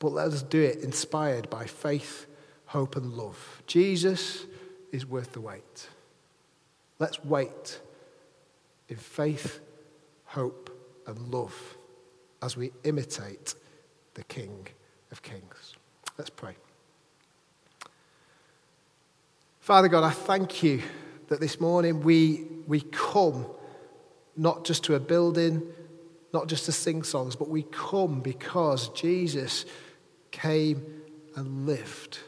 but 0.02 0.10
let 0.10 0.32
us 0.32 0.42
do 0.42 0.60
it 0.60 0.80
inspired 0.80 1.48
by 1.48 1.64
faith, 1.64 2.26
hope, 2.66 2.96
and 2.96 3.14
love. 3.14 3.62
Jesus 3.68 4.46
is 4.90 5.06
worth 5.06 5.30
the 5.32 5.40
wait. 5.40 5.88
Let's 7.02 7.24
wait 7.24 7.80
in 8.88 8.94
faith, 8.94 9.58
hope, 10.24 10.70
and 11.08 11.18
love 11.32 11.76
as 12.40 12.56
we 12.56 12.70
imitate 12.84 13.56
the 14.14 14.22
King 14.22 14.68
of 15.10 15.20
Kings. 15.20 15.74
Let's 16.16 16.30
pray. 16.30 16.54
Father 19.58 19.88
God, 19.88 20.04
I 20.04 20.10
thank 20.10 20.62
you 20.62 20.80
that 21.26 21.40
this 21.40 21.58
morning 21.58 22.04
we, 22.04 22.44
we 22.68 22.82
come 22.82 23.46
not 24.36 24.64
just 24.64 24.84
to 24.84 24.94
a 24.94 25.00
building, 25.00 25.60
not 26.32 26.46
just 26.46 26.66
to 26.66 26.72
sing 26.72 27.02
songs, 27.02 27.34
but 27.34 27.48
we 27.48 27.64
come 27.64 28.20
because 28.20 28.90
Jesus 28.90 29.64
came 30.30 31.02
and 31.34 31.66
lived, 31.66 32.20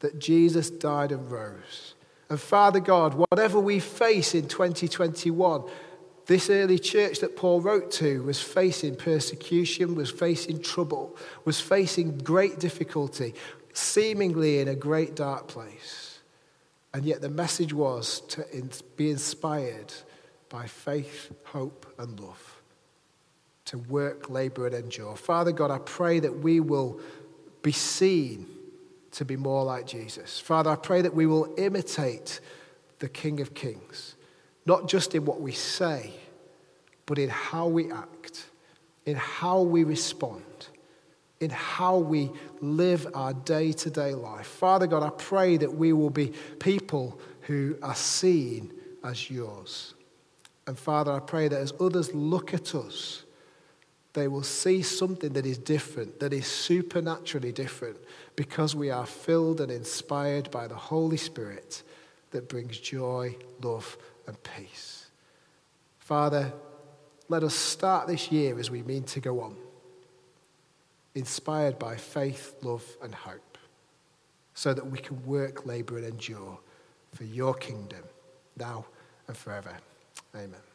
that 0.00 0.18
Jesus 0.18 0.68
died 0.68 1.12
and 1.12 1.30
rose. 1.30 1.94
And 2.32 2.40
Father 2.40 2.80
God, 2.80 3.12
whatever 3.12 3.60
we 3.60 3.78
face 3.78 4.34
in 4.34 4.48
2021, 4.48 5.64
this 6.24 6.48
early 6.48 6.78
church 6.78 7.18
that 7.18 7.36
Paul 7.36 7.60
wrote 7.60 7.90
to 7.90 8.22
was 8.22 8.40
facing 8.40 8.96
persecution, 8.96 9.94
was 9.94 10.10
facing 10.10 10.62
trouble, 10.62 11.14
was 11.44 11.60
facing 11.60 12.16
great 12.16 12.58
difficulty, 12.58 13.34
seemingly 13.74 14.60
in 14.60 14.68
a 14.68 14.74
great 14.74 15.14
dark 15.14 15.46
place. 15.46 16.20
And 16.94 17.04
yet 17.04 17.20
the 17.20 17.28
message 17.28 17.74
was 17.74 18.22
to 18.28 18.46
be 18.96 19.10
inspired 19.10 19.92
by 20.48 20.66
faith, 20.68 21.32
hope, 21.44 21.84
and 21.98 22.18
love, 22.18 22.62
to 23.66 23.76
work, 23.76 24.30
labor, 24.30 24.64
and 24.66 24.74
endure. 24.74 25.16
Father 25.16 25.52
God, 25.52 25.70
I 25.70 25.80
pray 25.80 26.18
that 26.20 26.38
we 26.38 26.60
will 26.60 26.98
be 27.60 27.72
seen 27.72 28.46
to 29.12 29.24
be 29.24 29.36
more 29.36 29.64
like 29.64 29.86
Jesus. 29.86 30.40
Father, 30.40 30.70
I 30.70 30.76
pray 30.76 31.02
that 31.02 31.14
we 31.14 31.26
will 31.26 31.54
imitate 31.56 32.40
the 32.98 33.08
King 33.08 33.40
of 33.40 33.54
Kings, 33.54 34.14
not 34.66 34.88
just 34.88 35.14
in 35.14 35.24
what 35.24 35.40
we 35.40 35.52
say, 35.52 36.12
but 37.06 37.18
in 37.18 37.28
how 37.28 37.66
we 37.66 37.90
act, 37.90 38.46
in 39.06 39.16
how 39.16 39.60
we 39.62 39.84
respond, 39.84 40.42
in 41.40 41.50
how 41.50 41.98
we 41.98 42.30
live 42.60 43.06
our 43.14 43.34
day 43.34 43.72
to 43.72 43.90
day 43.90 44.14
life. 44.14 44.46
Father 44.46 44.86
God, 44.86 45.02
I 45.02 45.10
pray 45.10 45.56
that 45.56 45.74
we 45.74 45.92
will 45.92 46.10
be 46.10 46.32
people 46.58 47.20
who 47.42 47.76
are 47.82 47.94
seen 47.94 48.72
as 49.04 49.30
yours. 49.30 49.94
And 50.66 50.78
Father, 50.78 51.12
I 51.12 51.18
pray 51.18 51.48
that 51.48 51.60
as 51.60 51.72
others 51.80 52.14
look 52.14 52.54
at 52.54 52.74
us, 52.74 53.24
they 54.14 54.28
will 54.28 54.42
see 54.42 54.82
something 54.82 55.32
that 55.32 55.46
is 55.46 55.58
different, 55.58 56.20
that 56.20 56.32
is 56.32 56.46
supernaturally 56.46 57.52
different, 57.52 57.96
because 58.36 58.74
we 58.74 58.90
are 58.90 59.06
filled 59.06 59.60
and 59.60 59.70
inspired 59.70 60.50
by 60.50 60.66
the 60.66 60.74
Holy 60.76 61.16
Spirit 61.16 61.82
that 62.30 62.48
brings 62.48 62.78
joy, 62.78 63.36
love, 63.62 63.96
and 64.26 64.36
peace. 64.42 65.06
Father, 65.98 66.52
let 67.28 67.42
us 67.42 67.54
start 67.54 68.06
this 68.06 68.30
year 68.30 68.58
as 68.58 68.70
we 68.70 68.82
mean 68.82 69.04
to 69.04 69.20
go 69.20 69.40
on, 69.40 69.56
inspired 71.14 71.78
by 71.78 71.96
faith, 71.96 72.56
love, 72.62 72.84
and 73.02 73.14
hope, 73.14 73.58
so 74.54 74.74
that 74.74 74.86
we 74.86 74.98
can 74.98 75.24
work, 75.24 75.64
labor, 75.64 75.96
and 75.96 76.06
endure 76.06 76.58
for 77.14 77.24
your 77.24 77.54
kingdom 77.54 78.02
now 78.58 78.84
and 79.28 79.36
forever. 79.36 79.74
Amen. 80.34 80.71